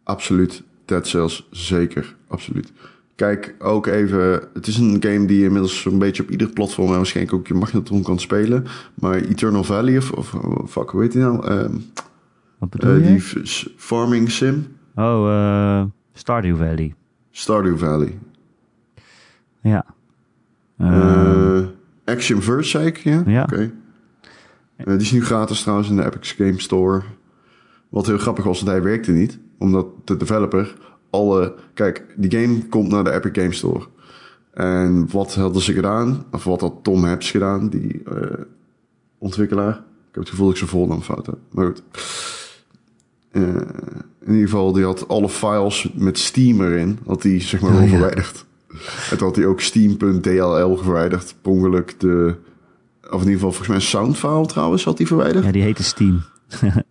[0.03, 0.63] Absoluut.
[0.85, 1.49] Dead Cells.
[1.51, 2.17] Zeker.
[2.29, 2.73] Absoluut.
[3.23, 4.49] Kijk ook even.
[4.55, 7.47] Het is een game die je inmiddels zo'n beetje op ieder platform en waarschijnlijk ook
[7.47, 8.65] je magnetron kan spelen.
[8.95, 10.35] Maar Eternal Valley of, of
[10.69, 11.47] fuck, hoe heet die nou?
[11.47, 11.73] Ehm,
[12.59, 13.03] Wat bedoel je?
[13.03, 13.21] die
[13.77, 14.67] farming sim.
[14.95, 16.95] Oh, eh, Stardew Valley.
[17.31, 18.19] Stardew Valley.
[19.63, 19.85] Ja.
[20.79, 20.93] Ehm,
[21.59, 21.67] Eh
[22.05, 23.23] Action Verge zei ik, ja?
[23.27, 23.43] Ja.
[23.43, 23.71] Oké.
[24.85, 27.03] Die is nu gratis trouwens in de Epic Game Store.
[27.89, 29.39] Wat heel grappig was, want hij werkte niet.
[29.59, 30.75] Omdat de developer
[31.13, 31.55] alle...
[31.75, 33.87] Kijk, die game komt naar de Epic Game Store.
[34.53, 36.25] En wat hadden ze gedaan?
[36.33, 38.41] Of wat had Tom Haps gedaan, die eh,
[39.19, 39.73] ontwikkelaar?
[39.75, 41.39] Ik heb het gevoel dat ik zijn voornaam fout heb.
[41.51, 41.83] Maar goed.
[43.31, 43.43] Eh,
[44.25, 46.99] in ieder geval, die had alle files met Steam erin.
[47.07, 47.89] Had die zeg maar Oh, ja.
[47.89, 48.45] verwijderd.
[49.11, 51.35] En toen had hij ook Steam.dll verwijderd.
[51.43, 52.35] Per ongeluk de...
[53.03, 55.45] Of in ieder geval, volgens mij een soundfile trouwens had hij verwijderd.
[55.45, 56.23] ja, die heette Steam.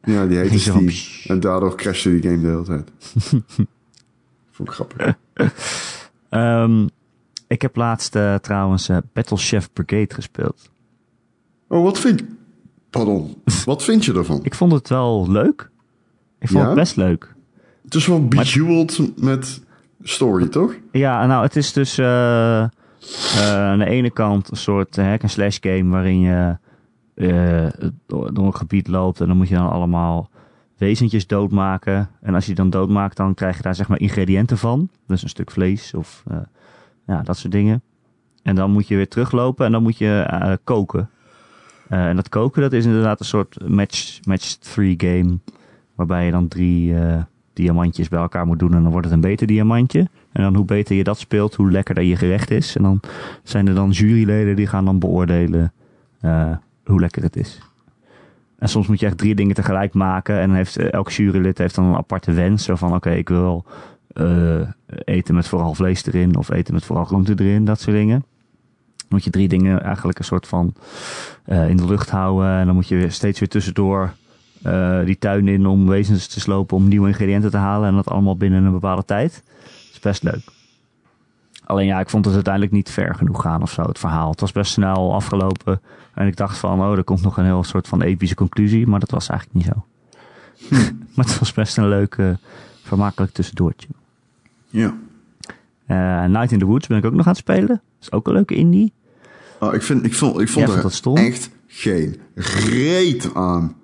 [0.04, 0.88] Ja, die heette Steam.
[1.28, 2.92] En daardoor crashte die game de hele tijd.
[4.62, 5.18] Vond ik grappig.
[6.30, 6.88] Ehm,
[7.48, 10.72] ik heb laatst eh, trouwens eh, Battle Chef Brigade gespeeld.
[11.68, 12.24] Oh, wat vind...
[12.90, 13.42] Pardon.
[13.66, 14.40] Wat vind je ervan?
[14.44, 15.70] Ik vond het wel leuk.
[16.40, 16.66] Ik vond Ja?
[16.66, 17.36] het best leuk.
[17.84, 19.62] Het is wel bejeweled met
[20.02, 20.76] story, toch?
[20.92, 22.70] Ja, nou, het is dus eh, eh,
[23.46, 26.58] aan de ene kant een soort hack-and-slash game waarin je
[27.14, 27.68] eh,
[28.06, 30.30] door een gebied loopt en dan moet je dan allemaal
[30.82, 32.10] wezentjes doodmaken.
[32.22, 34.90] En als je dan doodmaakt, dan krijg je daar zeg maar ingrediënten van.
[35.08, 36.38] Dus een stuk vlees of eh,
[37.08, 37.82] ja, dat soort dingen.
[38.44, 41.10] En dan moet je weer teruglopen en dan moet je eh, koken.
[41.88, 45.40] Eh, en dat koken, dat is inderdaad een soort match, match three game.
[45.96, 46.96] Waarbij je dan drie
[47.54, 50.00] diamantjes bij elkaar moet doen en dan wordt het een beter diamantje.
[50.32, 52.76] En dan hoe beter je dat speelt, hoe lekkerder je gerecht is.
[52.76, 53.00] En dan
[53.44, 55.74] zijn er dan juryleden die gaan dan beoordelen
[56.84, 57.71] hoe lekker het is.
[58.62, 60.40] En soms moet je echt drie dingen tegelijk maken.
[60.40, 62.64] En dan heeft, eh, elk jurylid heeft dan een aparte wens.
[62.64, 63.66] Zo van, oké, ik wil
[64.14, 64.62] eh,
[65.04, 66.36] eten met vooral vlees erin.
[66.36, 67.66] Of eten met vooral groente erin.
[67.66, 68.20] Dat soort dingen.
[68.98, 70.74] Dan moet je drie dingen eigenlijk een soort van
[71.46, 72.52] eh, in de lucht houden.
[72.52, 74.14] En dan moet je weer steeds weer tussendoor
[75.06, 76.78] die tuin in om wezens te slopen.
[76.78, 77.90] Om nieuwe ingrediënten te halen.
[77.90, 79.44] En dat allemaal binnen een bepaalde tijd.
[79.46, 80.61] Dat is best leuk.
[81.66, 84.32] Alleen ja, ik vond het uiteindelijk niet ver genoeg gaan of zo, het verhaal.
[84.32, 85.82] Het was best snel afgelopen.
[86.14, 88.88] En ik dacht van, oh, er komt nog een heel soort van epische conclusie.
[88.88, 89.86] Maar dat was eigenlijk niet zo.
[91.16, 92.18] maar het was best een leuk,
[92.84, 93.88] vermakelijk tussendoortje.
[94.68, 94.96] Ja.
[95.86, 97.68] Eh, Night in the Woods ben ik ook nog aan het spelen.
[97.68, 98.94] Dat is ook een leuke indie.
[99.60, 101.18] Oh, ik, vind, ik vond, ik vond Jij vond er dat stom?
[101.18, 103.76] echt geen reet aan.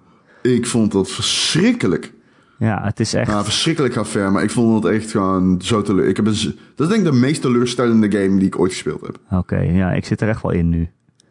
[0.41, 2.13] Ik vond dat verschrikkelijk.
[2.59, 3.31] Ja, het is echt...
[3.31, 6.07] Nou, verschrikkelijk ver, maar ik vond het echt gewoon zo teleur.
[6.07, 6.33] Ik heb een,
[6.75, 9.19] dat is denk ik de meest teleurstellende game die ik ooit gespeeld heb.
[9.31, 10.89] Oké, ja, ik zit er echt wel in nu.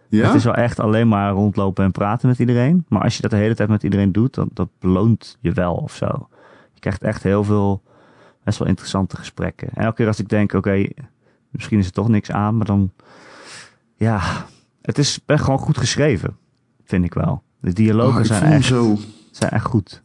[0.08, 0.26] Ja?
[0.26, 2.84] Het is wel echt alleen maar rondlopen en praten met iedereen.
[2.88, 5.74] Maar als je dat de hele tijd met iedereen doet, dan dat beloont je wel
[5.74, 6.28] of zo.
[6.74, 7.82] Je krijgt echt heel veel
[8.44, 9.68] best wel interessante gesprekken.
[9.74, 10.88] En elke keer als ik denk, oké,
[11.50, 12.92] misschien is er toch niks aan, maar dan...
[13.96, 14.20] Ja,
[14.82, 16.36] het is echt gewoon goed geschreven,
[16.84, 17.42] vind ik wel.
[17.60, 18.96] De dialogen Oh, zijn, echt, zo
[19.30, 20.02] zijn echt goed.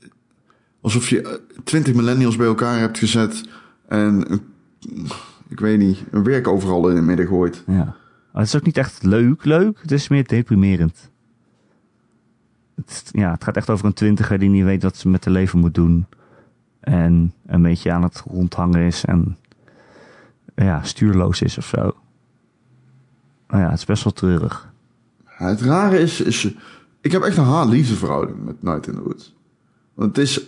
[0.82, 3.44] Alsof je eh, twintig millennials bij elkaar hebt gezet
[3.88, 4.42] en een-
[5.48, 7.64] ik weet niet, een werk overal in het midden gooit.
[7.68, 7.76] Ja.
[8.32, 9.78] Maar het is ook niet echt leuk, leuk.
[9.82, 11.10] Het is meer deprimerend.
[12.76, 15.34] Het, ja, het gaat echt over een twintiger die niet weet wat ze met haar
[15.34, 16.06] leven moet doen.
[16.80, 19.38] En een beetje aan het rondhangen is en
[20.56, 21.78] ja, stuurloos is of zo.
[23.48, 24.72] Nou ja, het is best wel treurig.
[25.40, 26.54] Ja, het rare is, is,
[27.02, 29.36] ik heb echt een haat-liefde verhouding met Night in the Woods.
[29.94, 30.42] Want het is,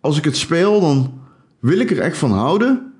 [0.00, 1.20] als ik het speel, dan
[1.58, 2.92] wil ik er echt van houden.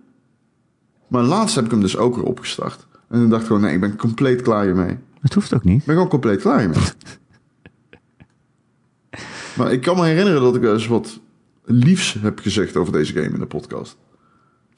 [1.09, 2.87] Maar laatst heb ik hem dus ook weer opgestart.
[3.09, 4.91] En ik dacht gewoon, nee, ik ben compleet klaar hiermee.
[4.91, 5.85] Ik Het hoeft ook niet.
[5.85, 6.79] ben gewoon compleet klaar hiermee.
[9.57, 11.21] maar ik kan me herinneren dat ik eens wat
[11.65, 13.97] liefs heb gezegd over deze game in de podcast.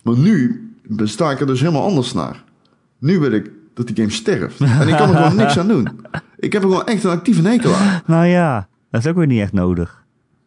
[0.04, 0.68] Maar nu
[1.04, 2.44] sta ik er dus helemaal anders naar.
[2.98, 4.60] Nu wil ik dat die game sterft.
[4.60, 5.88] En ik kan er gewoon niks aan doen.
[6.36, 8.00] Ik heb er gewoon echt een actieve hekel aan.
[8.06, 10.01] Nou ja, dat is ook weer niet echt nodig.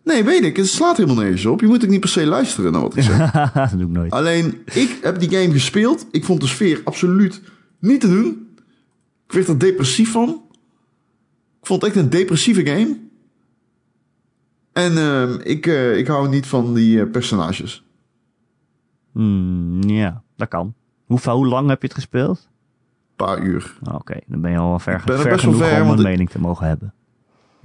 [0.06, 0.58] Nee, weet ik.
[0.58, 1.62] Het slaat helemaal nergens op.
[1.62, 3.32] Je moet ook niet per se luisteren naar wat ik zeg.
[3.54, 4.12] dat doe ik nooit.
[4.12, 6.08] Alleen, ik heb die game gespeeld.
[6.12, 7.42] Ik vond de sfeer absoluut
[7.80, 8.48] niet te doen.
[9.26, 10.30] Ik werd er depressief van.
[11.60, 12.98] Ik vond het echt een depressieve game.
[14.74, 17.84] En ehm, ik, eh, ik hou niet van die eh, personages.
[19.12, 20.74] Hmm, ja, dat kan.
[21.06, 22.50] Hoe, hoe lang heb je het gespeeld?
[23.10, 23.78] Een paar uur.
[23.94, 26.30] Oké, dan ben je al ver, ben er ver best genoeg ver, om een mening
[26.30, 26.94] te mogen hebben.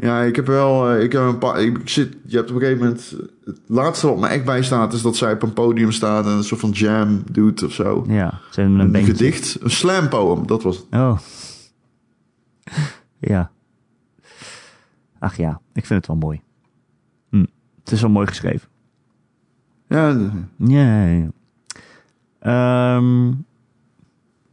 [0.03, 0.91] Ja, ik heb wel.
[0.91, 1.63] eh, ik heb een paar.
[1.63, 3.15] Ik zit, je hebt op een gegeven moment.
[3.45, 6.45] Het laatste wat me echt bijstaat is dat zij op een podium staat en een
[6.45, 8.05] soort van jam doet of zo.
[8.09, 10.87] Ja, ze hebben een gedicht, een slam poem, dat was het.
[10.91, 11.19] Oh.
[13.19, 13.51] ja.
[15.19, 16.41] Ach ja, ik vind het wel mooi.
[17.31, 17.45] Hm.
[17.85, 18.69] Het is wel mooi geschreven.
[19.89, 20.09] Ja,
[20.57, 21.29] Ja, ja, ja.
[22.41, 23.27] Ehm,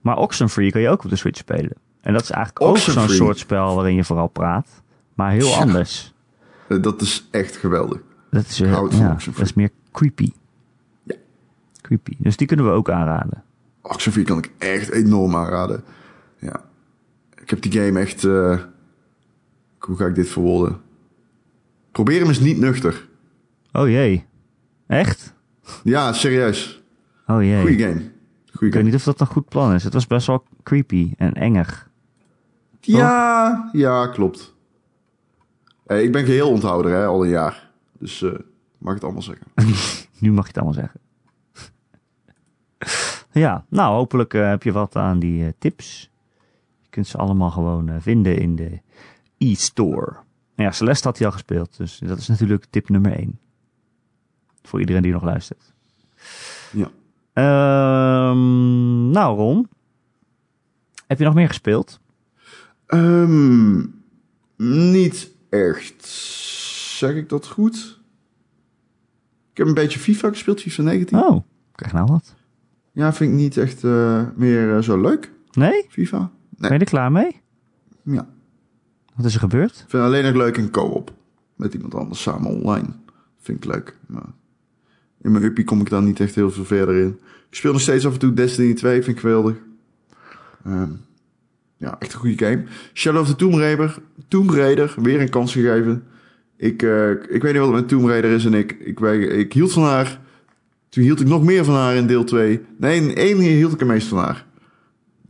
[0.02, 1.74] maar Oxenfree kan je ook op de Switch spelen.
[2.02, 4.82] En dat is eigenlijk ook zo'n soort spel waarin je vooral praat.
[5.18, 5.58] Maar heel Ja.
[5.58, 6.14] anders.
[6.68, 8.02] eh, dat is echt geweldig.
[8.32, 10.32] Dat is, van ja, dat is meer creepy.
[11.04, 11.16] Ja.
[11.82, 12.16] Creepy.
[12.20, 13.44] Dus die kunnen we ook aanraden.
[13.82, 15.84] Oxenfree kan ik echt enorm aanraden.
[16.40, 16.62] Ja.
[17.42, 18.24] Ik heb die game echt...
[18.24, 18.60] eh,
[19.80, 20.82] hoe ga ik dit verwoorden?
[21.92, 23.08] Probeer hem eens niet nuchter.
[23.72, 24.26] Oh jee.
[24.88, 25.34] Echt?
[25.84, 26.84] Ja, serieus.
[27.28, 27.62] Oh jee.
[27.62, 28.12] Goeie game.
[28.54, 29.84] Goeie Ik weet niet of dat een goed plan is.
[29.84, 31.90] Het was best wel creepy en engig.
[32.82, 34.56] Ja, ja, klopt.
[35.88, 37.70] Eh, ik ben geheel onthouder, hè, al een jaar.
[38.00, 38.32] Dus eh
[38.78, 39.48] mag ik het allemaal zeggen.
[40.20, 41.00] Nu mag je het allemaal zeggen.
[43.44, 46.12] ja, nou hopelijk eh, heb je wat aan die tips.
[46.82, 48.80] Je kunt ze allemaal gewoon vinden in de
[49.38, 50.12] e-store.
[50.56, 53.40] Nou ja, Celeste had hij al gespeeld, dus dat is natuurlijk tip nummer 1.
[54.62, 55.74] Voor iedereen die nog luistert.
[56.72, 56.90] Ja.
[57.34, 59.70] Ehm, nou Ron,
[61.08, 62.00] heb je nog meer gespeeld?
[62.86, 63.86] Ehm,
[64.58, 66.06] niet echt.
[66.98, 68.00] Zeg ik dat goed?
[69.52, 71.18] Ik heb een beetje FIFA gespeeld, FIFA 19.
[71.18, 72.36] Oh, krijg nou wat.
[72.92, 75.86] Ja, vind ik niet echt eh, meer eh, zo leuk, Nee?
[75.90, 76.32] FIFA.
[76.50, 77.42] Ben je er klaar mee?
[78.04, 78.28] Ja.
[79.16, 79.72] Wat is er gebeurd?
[79.72, 81.14] Ik vind het alleen nog leuk in co-op.
[81.56, 82.88] Met iemand anders samen online.
[83.40, 83.98] Vind ik leuk.
[84.06, 84.26] Maar
[85.22, 87.20] in mijn uppie kom ik dan niet echt heel veel verder in.
[87.50, 89.04] Ik speel nog steeds af en toe Destiny 2.
[89.04, 89.56] Vind ik geweldig.
[90.66, 90.92] Ehm,
[91.78, 92.64] ja, echt een goede game.
[92.94, 93.98] Shadow of the Tomb Raider.
[94.28, 96.04] Tomb Raider, weer een kans gegeven.
[96.58, 99.00] Ik, eh, ik weet niet wat het met Tomb Raider is en ik, ik,
[99.32, 100.20] ik hield van haar.
[100.90, 102.62] Toen hield ik nog meer van haar in deel 2.
[102.78, 104.46] Nee, in 1 hield ik er meest van haar.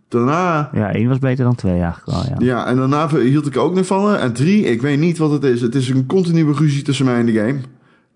[0.08, 0.70] Daarna...
[0.74, 2.36] Ja, één was beter dan 2 eigenlijk wel, ja.
[2.40, 2.68] ja.
[2.68, 4.20] en daarna hield ik ook nog van haar.
[4.20, 5.62] En 3, ik weet niet wat het is.
[5.62, 7.60] Het is een continue ruzie tussen mij en de game.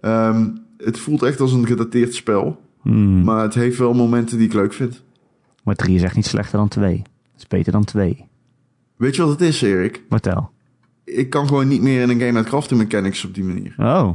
[0.02, 2.62] Ehm, het voelt echt als een gedateerd spel.
[2.82, 3.24] Hmm.
[3.24, 5.04] Maar het heeft wel momenten die ik leuk vind.
[5.64, 7.02] Maar 3 is echt niet slechter dan 2
[7.42, 8.26] is beter dan twee.
[8.96, 10.04] Weet je wat het is, Erik?
[10.10, 10.52] Vertel.
[11.04, 13.76] Ik kan gewoon niet meer in een game met crafting mechanics op die manier.
[13.78, 14.10] Oh.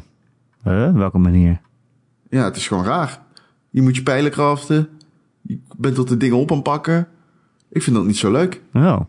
[0.63, 0.95] Huh?
[0.95, 1.61] Welke manier?
[2.31, 3.23] Ja, het is gewoon raar.
[3.71, 4.89] Je moet je pijlen craften.
[5.43, 7.09] Je bent tot de dingen op aan pakken.
[7.69, 8.63] Ik vind dat niet zo leuk.
[8.73, 9.01] Oh.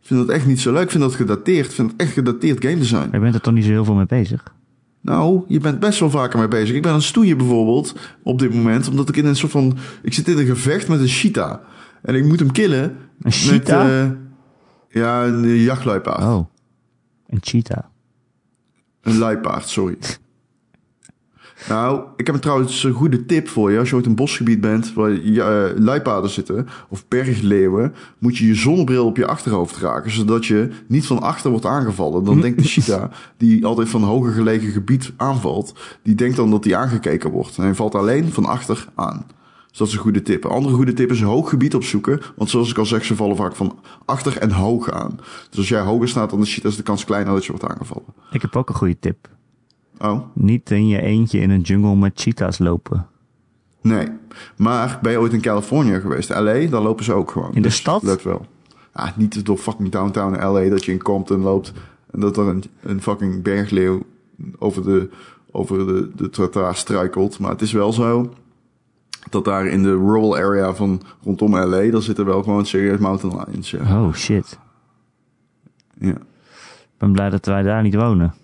[0.00, 0.82] Ik vind dat echt niet zo leuk.
[0.82, 1.66] Ik vind dat gedateerd.
[1.66, 3.08] Ik vind het echt gedateerd game design.
[3.12, 4.54] Je bent er toch niet zo heel veel mee bezig?
[5.00, 6.76] Nou, je bent best wel vaker mee bezig.
[6.76, 9.76] Ik ben aan het stoeien bijvoorbeeld op dit moment, omdat ik in een soort van.
[10.02, 11.58] Ik zit in een gevecht met een cheetah.
[12.02, 12.96] En ik moet hem killen.
[13.22, 13.84] Een cheetah?
[13.84, 16.22] Met, eh, ja, een jachtluipaard.
[16.22, 16.46] Oh,
[17.26, 17.84] een cheetah.
[19.02, 19.96] Een luipaard, sorry.
[21.68, 23.78] Nou, ik heb een trouwens een goede tip voor je.
[23.78, 28.46] Als je ooit in een bosgebied bent waar uh, luipaarden zitten, of bergleeuwen, moet je
[28.46, 32.24] je zonnebril op je achterhoofd dragen, zodat je niet van achter wordt aangevallen.
[32.24, 36.64] Dan denkt de cheetah, die altijd van hoger gelegen gebied aanvalt, die denkt dan dat
[36.64, 37.56] hij aangekeken wordt.
[37.56, 39.26] En hij valt alleen van achter aan.
[39.68, 40.44] Dus dat is een goede tip.
[40.44, 42.20] Een andere goede tip is een hoog gebied opzoeken.
[42.36, 45.20] Want zoals ik al zeg, ze vallen vaak van achter en hoog aan.
[45.48, 47.68] Dus als jij hoger staat dan de cheetah, is de kans kleiner dat je wordt
[47.68, 48.14] aangevallen.
[48.30, 49.28] Ik heb ook een goede tip.
[49.98, 50.20] Oh?
[50.34, 53.06] Niet in je eentje in een jungle met cheetahs lopen.
[53.82, 54.08] Nee.
[54.56, 56.28] Maar ben je ooit in Californië geweest?
[56.28, 57.48] LA, dan lopen ze ook gewoon.
[57.48, 58.02] In de Dus stad?
[58.02, 58.46] Lukt wel.
[58.92, 61.72] Ah, niet door fucking downtown LA dat je in Compton loopt
[62.10, 64.02] en dat er een, een fucking bergleeuw
[64.58, 65.10] over de,
[65.50, 67.38] over de, de trottoir struikelt.
[67.38, 68.32] Maar het is wel zo
[69.30, 73.44] dat daar in de rural area van rondom LA, daar zitten wel gewoon serieus mountain
[73.48, 73.70] lions.
[73.70, 74.02] Ja.
[74.04, 74.58] Oh shit.
[75.98, 76.08] ja.
[76.08, 78.34] Ik ben blij dat wij daar niet wonen.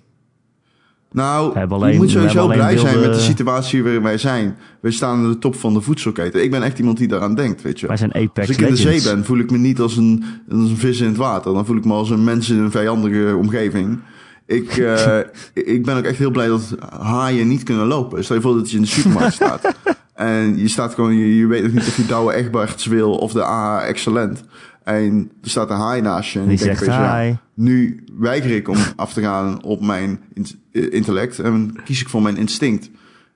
[1.13, 4.57] Nou, alleen- je moet sowieso blij zijn met de situatie waarin wij zijn.
[4.81, 6.43] We staan aan de top van de voedselketen.
[6.43, 7.87] Ik ben echt iemand die daaraan denkt, weet je.
[7.87, 9.05] Wij zijn Apex Als ik in de Legends.
[9.05, 11.55] zee ben, voel ik me niet als een, als een vis in het water.
[11.55, 13.99] Dan voel ik me als een mens in een vijandige omgeving.
[14.47, 15.19] Ik, eh,
[15.75, 18.25] ik ben ook echt heel blij dat haaien niet kunnen lopen.
[18.25, 19.75] Stel je voor dat je in de supermarkt staat.
[20.15, 23.33] En je staat gewoon, je, je weet nog niet of je Douwe Egberts wil of
[23.33, 24.45] de AH Excellent.
[24.83, 26.39] En er staat een haai naast je.
[26.41, 27.35] En Die zegt ja, hi.
[27.55, 31.39] nu weiger ik om af te gaan op mijn in- eh, intellect.
[31.39, 32.91] En kies ik voor mijn instinct.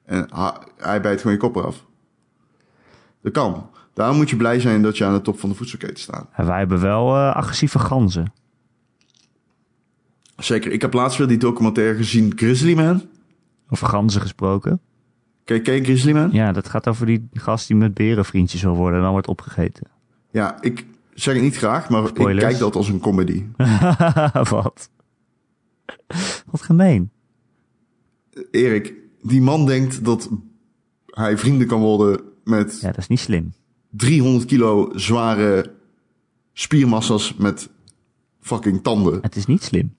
[0.07, 1.85] En ha- hij bijt gewoon je kop eraf.
[3.23, 3.71] Dat kan.
[3.95, 6.27] Daarom moet je blij zijn dat je aan de top van de voedselketen staat.
[6.33, 8.33] En wij hebben wel eh, agressieve ganzen.
[10.39, 10.73] Zeker.
[10.73, 13.03] Ik heb laatst weer die documentaire gezien, Grizzly Man.
[13.69, 14.81] Over ganzen gesproken.
[15.45, 16.29] Ken, ken je Grizzly Man?
[16.33, 19.87] Ja, dat gaat over die gast die met berenvriendjes wil worden en dan wordt opgegeten.
[20.31, 22.43] Ja, ik zeg het niet graag, maar Spoilers.
[22.43, 23.45] ik kijk dat als een comedy.
[24.51, 24.91] Wat?
[26.51, 27.11] Wat gemeen.
[28.51, 30.31] Erik, die man denkt dat
[31.07, 33.53] hij vrienden kan worden met Ja, dat is niet slim.
[33.91, 35.75] 300 kilo zware
[36.53, 37.69] spiermassa's met
[38.41, 39.19] fucking tanden.
[39.23, 39.97] Het is niet slim.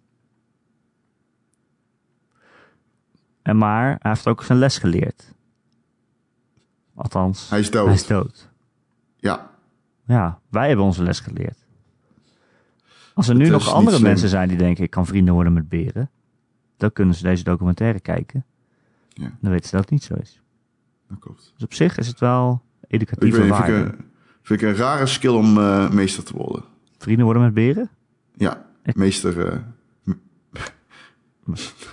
[3.50, 5.34] En maar hij heeft ook zijn les geleerd.
[6.96, 7.86] Althans, Hij is dood.
[7.86, 8.50] hij is dood.
[9.18, 9.50] Ja,
[10.06, 11.58] Ja, wij hebben onze les geleerd.
[13.14, 16.10] Als er nu nog andere mensen zijn die denken ik kan vrienden worden met beren,
[16.78, 18.46] dan kunnen ze deze documentaire kijken.
[19.10, 19.32] Ja.
[19.42, 20.42] Dan weten ze dat het niet zo is.
[21.08, 21.52] dat klopt.
[21.54, 24.06] Dus op zich is het wel Ik educatieve weet niet, vind, ik een,
[24.42, 26.64] vind ik een rare skill om eh, meester te worden.
[26.98, 27.90] Vrienden worden met beren?
[28.36, 29.58] Ja, meester, eh,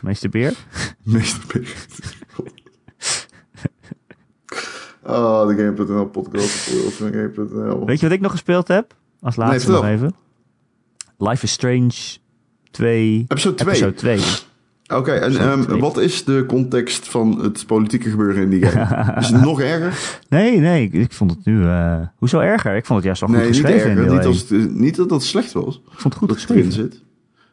[0.03, 0.55] Meester beer?
[1.03, 1.77] meester
[5.03, 6.71] Oh, de Game.nl podcast.
[6.99, 7.87] Game.nl.
[7.87, 8.95] Weet je wat ik nog gespeeld heb?
[9.21, 10.15] Als laatste nog even.
[11.19, 11.93] Life is Strange
[12.71, 13.25] 2.
[13.29, 13.69] Episode 2.
[13.69, 14.21] Episode 2.
[14.99, 19.19] Oké, en ehm, wat is de context van het politieke gebeuren in die game?
[19.21, 20.21] is het nog erger?
[20.29, 21.65] Nee, nee, ik, vond het nu...
[21.65, 22.77] eh, hoezo erger?
[22.77, 24.13] Ik vond het juist wel goed Nee, niet geschreven in erger.
[24.13, 25.77] Niet, als het, niet dat het slecht was.
[25.77, 26.73] Ik vond het goed dat het geschreven.
[26.73, 27.03] zit.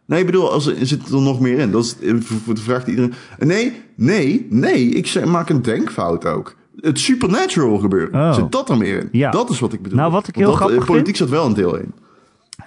[0.06, 1.72] Nee, ik bedoel, als er, zit er nog meer in.
[1.72, 3.14] Dat is eh, voor de vraag die iedereen...
[3.40, 4.90] Nee, nee, nee.
[4.90, 6.56] Ik zeg, maak een denkfout ook.
[6.82, 8.22] Het supernatural gebeuren.
[8.22, 8.34] Oh.
[8.34, 9.10] Zit dat er meer in?
[9.12, 9.32] Ja.
[9.32, 9.98] Dat is wat ik bedoel.
[9.98, 11.94] Nou, wat ik heel dat, eh, grappig Politiek zat wel in deel 1.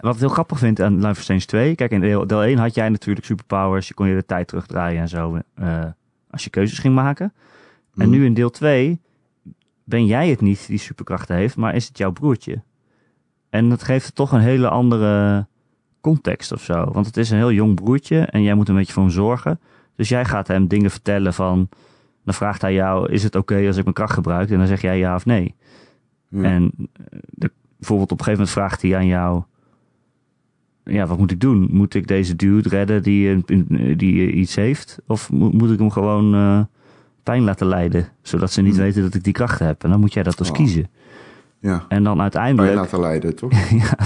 [0.01, 1.75] Wat ik heel grappig vind aan Life is Strange 2...
[1.75, 3.89] Kijk, in deel, deel 1 had jij natuurlijk superpowers.
[3.89, 5.39] Je kon je de tijd terugdraaien en zo.
[5.55, 5.85] eh,
[6.31, 7.33] als je keuzes ging maken.
[7.97, 8.19] En Mhm.
[8.19, 9.01] nu in deel 2
[9.85, 12.63] ben jij het niet die superkrachten heeft, maar is het jouw broertje.
[13.51, 15.47] En dat geeft toch een hele andere
[16.07, 16.85] context of zo.
[16.93, 19.61] Want het is een heel jong broertje en jij moet een beetje voor hem zorgen.
[19.97, 21.69] Dus jij gaat hem dingen vertellen van...
[22.25, 24.51] Dan vraagt hij jou, is het oké als ik mijn kracht gebruik?
[24.51, 25.55] En dan zeg jij ja of nee.
[26.29, 26.43] Ja.
[26.43, 29.43] En eh, de, bijvoorbeeld op een gegeven moment vraagt hij aan jou...
[30.85, 31.69] Ja, wat moet ik doen?
[31.71, 34.99] Moet ik deze dude redden die, een- die iets heeft?
[35.07, 36.61] Of moet, moet ik hem gewoon eh,
[37.23, 38.09] pijn laten lijden?
[38.23, 38.83] Zodat ze niet Hmm.
[38.83, 39.85] weten dat ik die krachten heb.
[39.85, 40.55] En dan moet jij dat dus Oh.
[40.55, 40.87] kiezen.
[41.61, 41.85] Ja.
[41.89, 42.75] En dan uiteindelijk...
[42.75, 43.53] laten leiden, toch?
[43.71, 43.97] ja,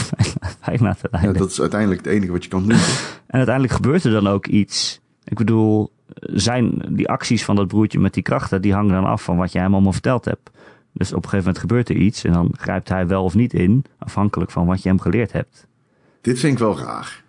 [0.65, 2.71] pijn laten Ja, dat is uiteindelijk het enige wat je kan doen.
[2.71, 3.21] toch?
[3.27, 5.01] En uiteindelijk gebeurt er dan ook iets.
[5.25, 5.91] Ik bedoel,
[6.21, 9.53] zijn die acties van dat broertje met die krachten, die hangen dan af van wat
[9.53, 10.51] jij hem allemaal verteld hebt.
[10.93, 13.53] Dus op een gegeven moment gebeurt er iets en dan grijpt hij wel of niet
[13.53, 15.67] in, afhankelijk van wat je hem geleerd hebt.
[16.21, 17.23] Dit vind ik wel raar.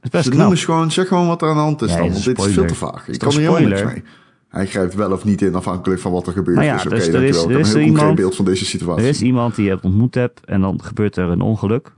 [0.00, 0.40] Dat is best Ze knap.
[0.40, 2.10] noemen gewoon, zeg gewoon wat er aan de hand is Ja, dan.
[2.10, 3.08] Want dit is veel te vaag.
[3.08, 4.02] Ik kan er helemaal niks mee.
[4.48, 6.56] Hij grijpt wel of niet in afhankelijk van wat er gebeurt.
[6.56, 8.36] Nou ja, dus oké, dus er is- er is een heel er concreet iemand- beeld
[8.36, 9.02] van deze situatie.
[9.04, 11.92] Er is iemand die je hebt ontmoet hebt en dan gebeurt er een ongeluk.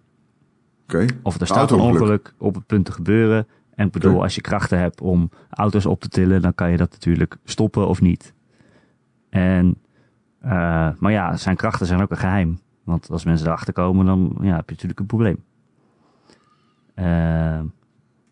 [0.85, 1.07] Oké.
[1.23, 3.47] Of er staat een ongeluk op het punt te gebeuren.
[3.75, 6.77] En ik bedoel, als je krachten hebt om auto's op te tillen, dan kan je
[6.77, 8.35] dat natuurlijk stoppen of niet.
[9.29, 9.77] En,
[10.41, 10.51] eh,
[10.99, 12.59] maar ja, zijn krachten zijn ook een geheim.
[12.85, 15.43] Want als mensen erachter komen, dan ja, heb je natuurlijk een probleem.
[16.95, 17.61] Eh,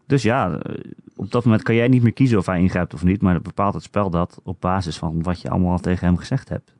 [0.08, 3.04] dus ja, eh, op dat moment kan jij niet meer kiezen of hij ingrijpt of
[3.04, 3.22] niet.
[3.22, 6.16] Maar dan bepaalt het spel dat op basis van wat je allemaal al tegen hem
[6.16, 6.74] gezegd hebt.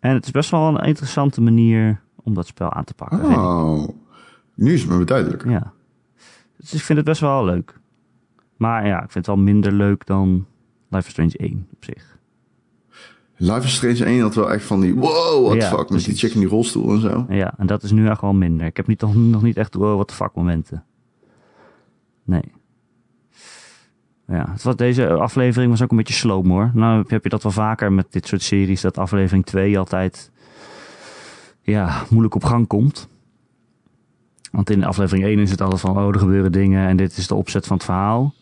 [0.00, 3.24] En het is best wel een interessante manier om dat spel aan te pakken.
[3.24, 3.88] Oh,
[4.54, 5.44] nu is het me duidelijk.
[5.48, 5.72] Ja.
[6.56, 7.80] Dus ik vind het best wel leuk.
[8.56, 10.46] Maar ja, ik vind het wel minder leuk dan
[10.88, 12.18] Life is Strange 1 op zich.
[13.36, 16.04] Life is Strange 1 had wel echt van die, wow, what the Ja, fuck, met
[16.04, 17.26] die chick in die rolstoel en zo.
[17.28, 18.66] Ja, en dat is nu echt wel minder.
[18.66, 20.84] Ik heb niet, nog, nog niet echt wow, what the fuck momenten.
[22.24, 22.52] Nee.
[24.26, 26.70] Ja, het was, deze aflevering was ook een beetje sloom hoor.
[26.74, 30.30] Nou heb je dat wel vaker met dit soort series, dat aflevering 2 altijd
[31.62, 33.08] ja, moeilijk op gang komt.
[34.50, 37.26] Want in aflevering 1 is het altijd van, oh, er gebeuren dingen en dit is
[37.26, 38.34] de opzet van het verhaal.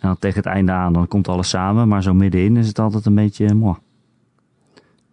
[0.00, 1.88] En dan tegen het einde aan, dan komt alles samen.
[1.88, 3.76] Maar zo middenin is het altijd een beetje, mooi.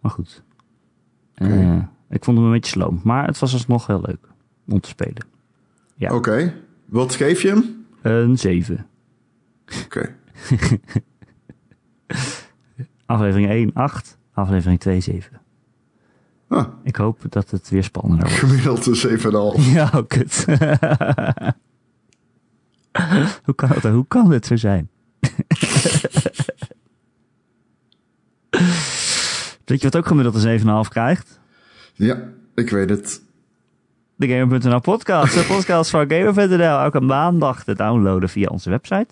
[0.00, 0.42] Maar goed.
[1.34, 3.00] Eh, ik vond hem een beetje sloom.
[3.04, 4.28] Maar het was alsnog heel leuk
[4.68, 5.26] om te spelen.
[5.94, 6.14] Ja.
[6.14, 6.54] Oké,
[6.84, 7.85] wat geef je hem?
[8.06, 8.86] Een 7.
[9.84, 10.14] Oké,
[13.06, 14.18] Aflevering 1, 8.
[14.32, 15.40] Aflevering 2, 7.
[16.48, 18.40] ah, Ik hoop dat het weer spannender wordt.
[18.40, 19.24] gemiddeld een 7,5.
[19.74, 20.44] Ja, oh, kut.
[23.44, 24.88] hoe, kan het, hoe kan dit zo zijn?
[29.64, 31.40] Weet je wat ook gemiddeld een 7,5 krijgt?
[31.94, 33.22] Ja, ik weet het.
[34.16, 35.34] De Gamer.nl podcast.
[35.34, 36.78] De podcast van Gamer.nl.
[36.78, 39.06] Elke maandag te downloaden via onze website.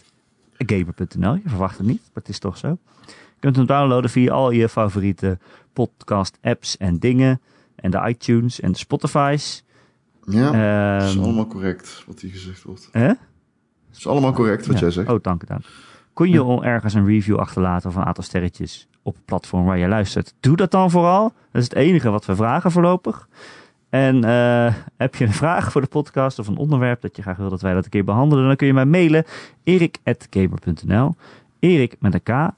[0.59, 1.35] Gamer.nl.
[1.35, 2.79] Je verwacht het niet, maar het is toch zo.
[3.07, 5.39] Je kunt hem downloaden via al je favoriete
[5.73, 7.41] podcast apps en dingen.
[7.77, 9.65] En de iTunes en de Spotify's.
[10.25, 10.51] Ja,
[10.99, 12.89] dat is Ehm, allemaal correct wat hier gezegd wordt.
[12.93, 13.07] hè?
[13.07, 14.81] Het is allemaal correct wat Ja.
[14.81, 15.09] jij zegt.
[15.09, 15.63] Oh, dank, dank.
[16.13, 19.89] Kun je ergens een review achterlaten of een aantal sterretjes op het platform waar je
[19.89, 20.35] luistert?
[20.41, 21.23] Doe dat dan vooral.
[21.53, 23.29] Dat is het enige wat we vragen voorlopig.
[23.95, 27.37] En eh, heb je een vraag voor de podcast of een onderwerp dat je graag
[27.37, 29.25] wil dat wij dat een keer behandelen, dan kun je mij mailen
[29.65, 31.15] erik.gamer.nl
[31.59, 32.51] Erik met een k,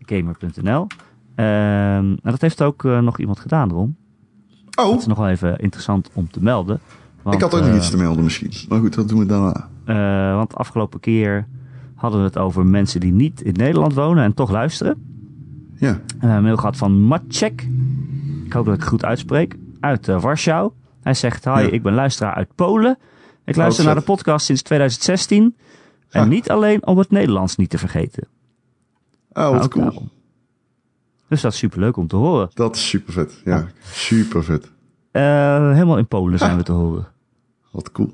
[0.00, 0.86] gamer.nl
[1.34, 3.96] Ehm, en dat heeft ook eh, nog iemand gedaan, Ron.
[4.70, 6.80] Dat Oh, is nog wel even interessant om te melden.
[7.22, 8.52] Want, ik had ook nog eh, iets te melden misschien.
[8.68, 9.68] Maar goed, dat doen we daarna.
[10.36, 11.46] want de afgelopen keer
[11.94, 15.02] hadden we het over mensen die niet in Nederland wonen en toch luisteren.
[15.74, 17.68] Ja, Eh, een mail gehad van Maciek.
[18.44, 19.56] Ik hoop dat ik het goed uitspreek.
[19.86, 20.72] Uit eh, Warschau.
[21.02, 21.58] Hij zegt, hi, Ja.
[21.58, 22.98] ik ben luisteraar uit Polen.
[23.44, 25.56] Ik luister Oh, naar de podcast sinds 2016.
[26.10, 26.28] En Ah.
[26.28, 28.28] niet alleen om het Nederlands niet te vergeten.
[29.32, 29.84] oh, wat ook cool.
[29.84, 30.10] daarom.
[31.28, 32.50] Dus dat is superleuk om te horen.
[32.54, 33.40] Dat is super vet.
[33.44, 34.70] Ja, super vet.
[35.10, 35.22] Eh,
[35.72, 37.06] helemaal in Polen zijn we te horen.
[37.70, 38.10] Wat cool.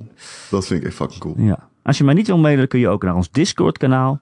[0.51, 1.35] Dat vind ik echt fucking cool.
[1.39, 1.69] Ja.
[1.83, 4.21] Als je mij niet wil mailen, kun je ook naar ons Discord kanaal.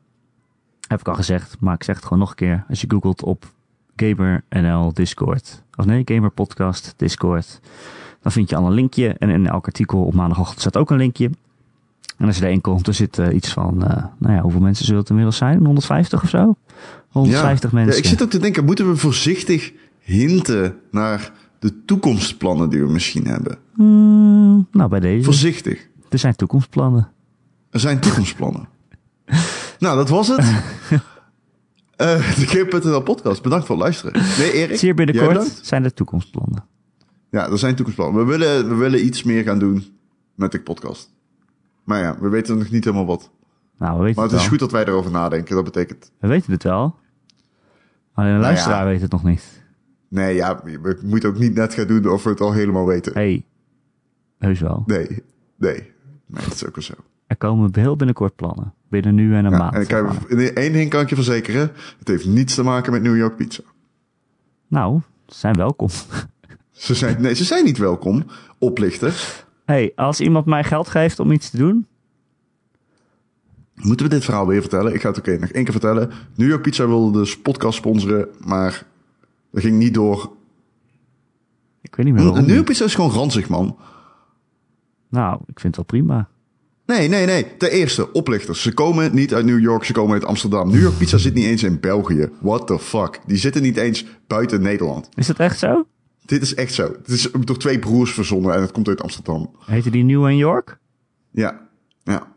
[0.89, 2.65] Heb ik al gezegd, maar ik zeg het gewoon nog een keer.
[2.69, 3.45] Als je googelt op
[4.01, 5.63] GamerNL Discord.
[5.77, 7.61] Of nee, Gamer Podcast Discord.
[8.23, 9.09] Dan vind je al een linkje.
[9.19, 11.31] En in elk artikel op maandagochtend staat ook een linkje.
[12.17, 13.85] En als je erin komt, er zit eh, iets van...
[13.85, 15.65] eh, nou ja, hoeveel mensen zullen het inmiddels zijn?
[15.65, 16.57] 150 of zo?
[17.09, 17.77] 150 ja.
[17.77, 17.93] mensen.
[17.95, 22.93] Ja, ik zit ook te denken, moeten we voorzichtig hinten naar de toekomstplannen die we
[22.93, 23.59] misschien hebben?
[23.75, 25.25] Hmm, nou, bij deze.
[25.25, 25.89] Voorzichtig.
[26.09, 27.09] Er zijn toekomstplannen.
[27.71, 28.69] Er zijn toekomstplannen.
[29.79, 30.45] nou, dat was het.
[32.01, 32.37] Eh
[32.83, 33.43] de podcast.
[33.43, 34.13] Bedankt voor het luisteren.
[34.39, 34.79] Nee, Erik.
[34.79, 36.65] Zeer binnenkort zijn er toekomstplannen.
[37.31, 38.27] Ja, er zijn toekomstplannen.
[38.27, 39.85] We willen, we willen iets meer gaan doen
[40.35, 41.15] met de podcast.
[41.85, 43.31] Maar ja, we weten nog niet helemaal wat.
[43.79, 45.55] Nou, we weten Maar het het is goed dat wij erover nadenken.
[45.55, 46.13] Dat betekent...
[46.19, 46.97] We weten het wel.
[48.13, 48.91] Alleen de Nou luisteraar ja.
[48.91, 49.63] weet het nog niet.
[50.09, 53.13] Nee, ja, we moeten ook niet net gaan doen of we het al helemaal weten.
[53.13, 53.45] hey,
[54.39, 54.83] heus wel.
[54.87, 55.07] Nee,
[55.57, 55.93] nee.
[56.27, 56.95] Nee, dat is ook wel zo.
[57.27, 58.75] Er komen heel binnenkort plannen.
[58.91, 59.75] Binnen nu en een Ja, maand.
[59.75, 61.73] en ik heb, in één ding kan ik je verzekeren.
[61.99, 63.63] Het heeft niets te maken met New York Pizza.
[64.69, 65.89] Nou, ze zijn welkom.
[66.71, 68.25] Ze zijn, nee, ze zijn niet welkom.
[68.59, 69.45] Oplichters.
[69.65, 71.87] hey, als iemand mij geld geeft om iets te doen.
[73.75, 74.95] Moeten we dit verhaal weer vertellen?
[74.95, 76.11] Ik ga het oké nog één keer vertellen.
[76.35, 78.87] New York Pizza wilde dus podcast sponsoren, maar
[79.53, 80.33] dat ging niet door.
[81.81, 82.45] Ik weet niet meer waarom.
[82.47, 83.77] New York Pizza is gewoon ranzig, man.
[85.09, 86.29] Nou, ik vind het wel prima.
[86.97, 87.57] Nee, nee, nee.
[87.57, 88.63] Ten eerste, oplichters.
[88.63, 90.71] Ze komen niet uit New York, ze komen uit Amsterdam.
[90.71, 92.29] New York Pizza zit niet eens in België.
[92.41, 93.21] What the fuck?
[93.27, 95.09] Die zitten niet eens buiten Nederland.
[95.15, 95.87] Is dat echt zo?
[96.25, 96.83] Dit is echt zo.
[96.83, 99.51] Het is door twee broers verzonnen en het komt uit Amsterdam.
[99.67, 100.79] Heette die New York?
[101.31, 101.69] Ja,
[102.03, 102.33] ja.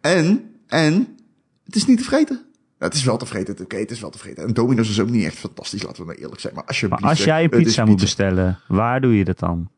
[0.00, 1.16] En, en,
[1.64, 2.44] het is niet te vreten.
[2.78, 4.46] Het is wel te vreten, oké, het is wel te vreten.
[4.46, 6.54] En Domino's is ook niet echt fantastisch, laten we maar eerlijk zijn.
[6.54, 7.02] Maar alsjeblieft.
[7.02, 9.68] Maar als jij een is pizza moet bestellen, waar doe je dat dan?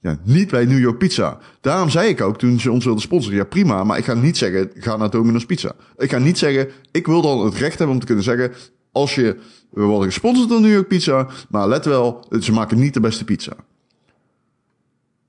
[0.00, 1.38] Ja, niet bij New York Pizza.
[1.60, 4.36] Daarom zei ik ook toen ze ons wilden sponsoren, ja prima, maar ik ga niet
[4.36, 5.72] zeggen, ga naar Domino's Pizza.
[5.96, 8.52] Ik ga niet zeggen, ik wil dan het recht hebben om te kunnen zeggen,
[8.92, 9.36] als je,
[9.70, 13.24] we worden gesponsord door New York Pizza, maar let wel, ze maken niet de beste
[13.24, 13.52] pizza.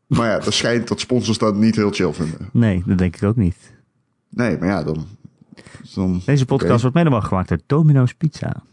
[0.07, 2.49] Maar ja, het schijnt dat sponsors dat niet heel chill vinden.
[2.51, 3.57] Nee, dat denk ik ook niet.
[4.29, 5.05] Nee, maar ja, dan...
[5.93, 8.63] dan Deze podcast wordt mede gemaakt door Domino's Pizza.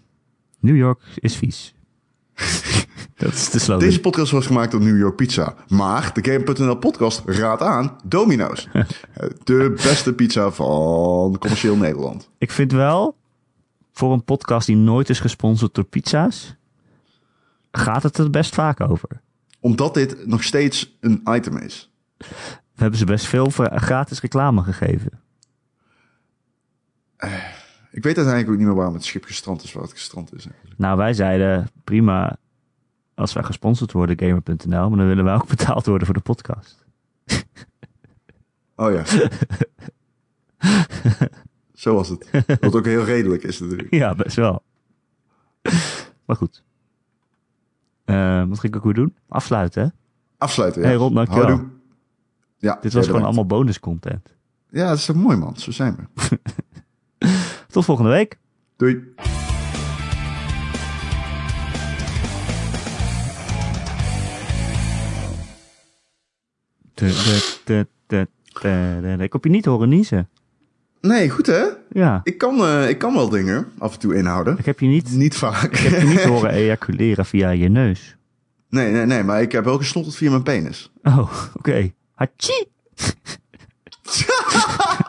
[0.60, 1.74] New York is vies.
[3.14, 3.84] dat is de slogan.
[3.84, 5.54] Deze podcast was gemaakt door New York Pizza.
[5.68, 8.68] Maar de Game.nl podcast raadt aan Domino's.
[9.44, 12.30] De beste pizza van commercieel Nederland.
[12.38, 13.16] Ik vind wel,
[13.92, 16.56] voor een podcast die nooit is gesponsord door pizza's,
[17.70, 19.08] gaat het er best vaak over.
[19.60, 21.90] Omdat dit nog steeds een item is.
[22.18, 25.20] We hebben ze best veel gratis reclame gegeven.
[27.90, 30.46] Ik weet uiteindelijk ook niet meer waarom het schip gestrand is waar het gestrand is.
[30.46, 30.78] Eigenlijk.
[30.78, 32.36] Nou, wij zeiden prima
[33.16, 36.84] als wij gesponsord worden, gamer.nl, maar dan willen wij ook betaald worden voor de podcast.
[38.76, 39.04] Oh ja.
[41.74, 42.30] Zo was het.
[42.60, 43.90] Wat ook heel redelijk is natuurlijk.
[43.94, 44.62] Ja, best wel.
[46.24, 46.62] maar goed.
[48.04, 49.16] Eh, wat ging ik ook weer doen?
[49.28, 49.88] Afsluiten, hè?
[50.38, 50.82] Afsluiten.
[50.82, 50.86] Ja.
[50.88, 51.46] Hey, Ron, dankjewel.
[51.46, 51.68] Houdoe.
[52.58, 54.34] Ja, Dit was gewoon allemaal bonus content.
[54.70, 55.56] Ja, dat is toch mooi man.
[55.56, 56.38] Zo zijn we.
[57.72, 58.38] Tot volgende week.
[58.76, 59.14] Doei.
[69.20, 70.28] Ik heb je niet horen niezen.
[71.00, 71.64] Nee, goed hè?
[71.92, 74.58] Ja, Ik kan, eh, ik kan wel dingen af en toe inhouden.
[74.58, 75.62] ik heb je niet, Niet vaak.
[75.62, 78.16] ik heb je niet horen ejaculeren via je neus.
[78.68, 80.92] Nee, nee, nee, maar ik heb wel gesnotterd via mijn penis.
[81.02, 81.92] Oh, oké.
[82.14, 82.64] Hachi!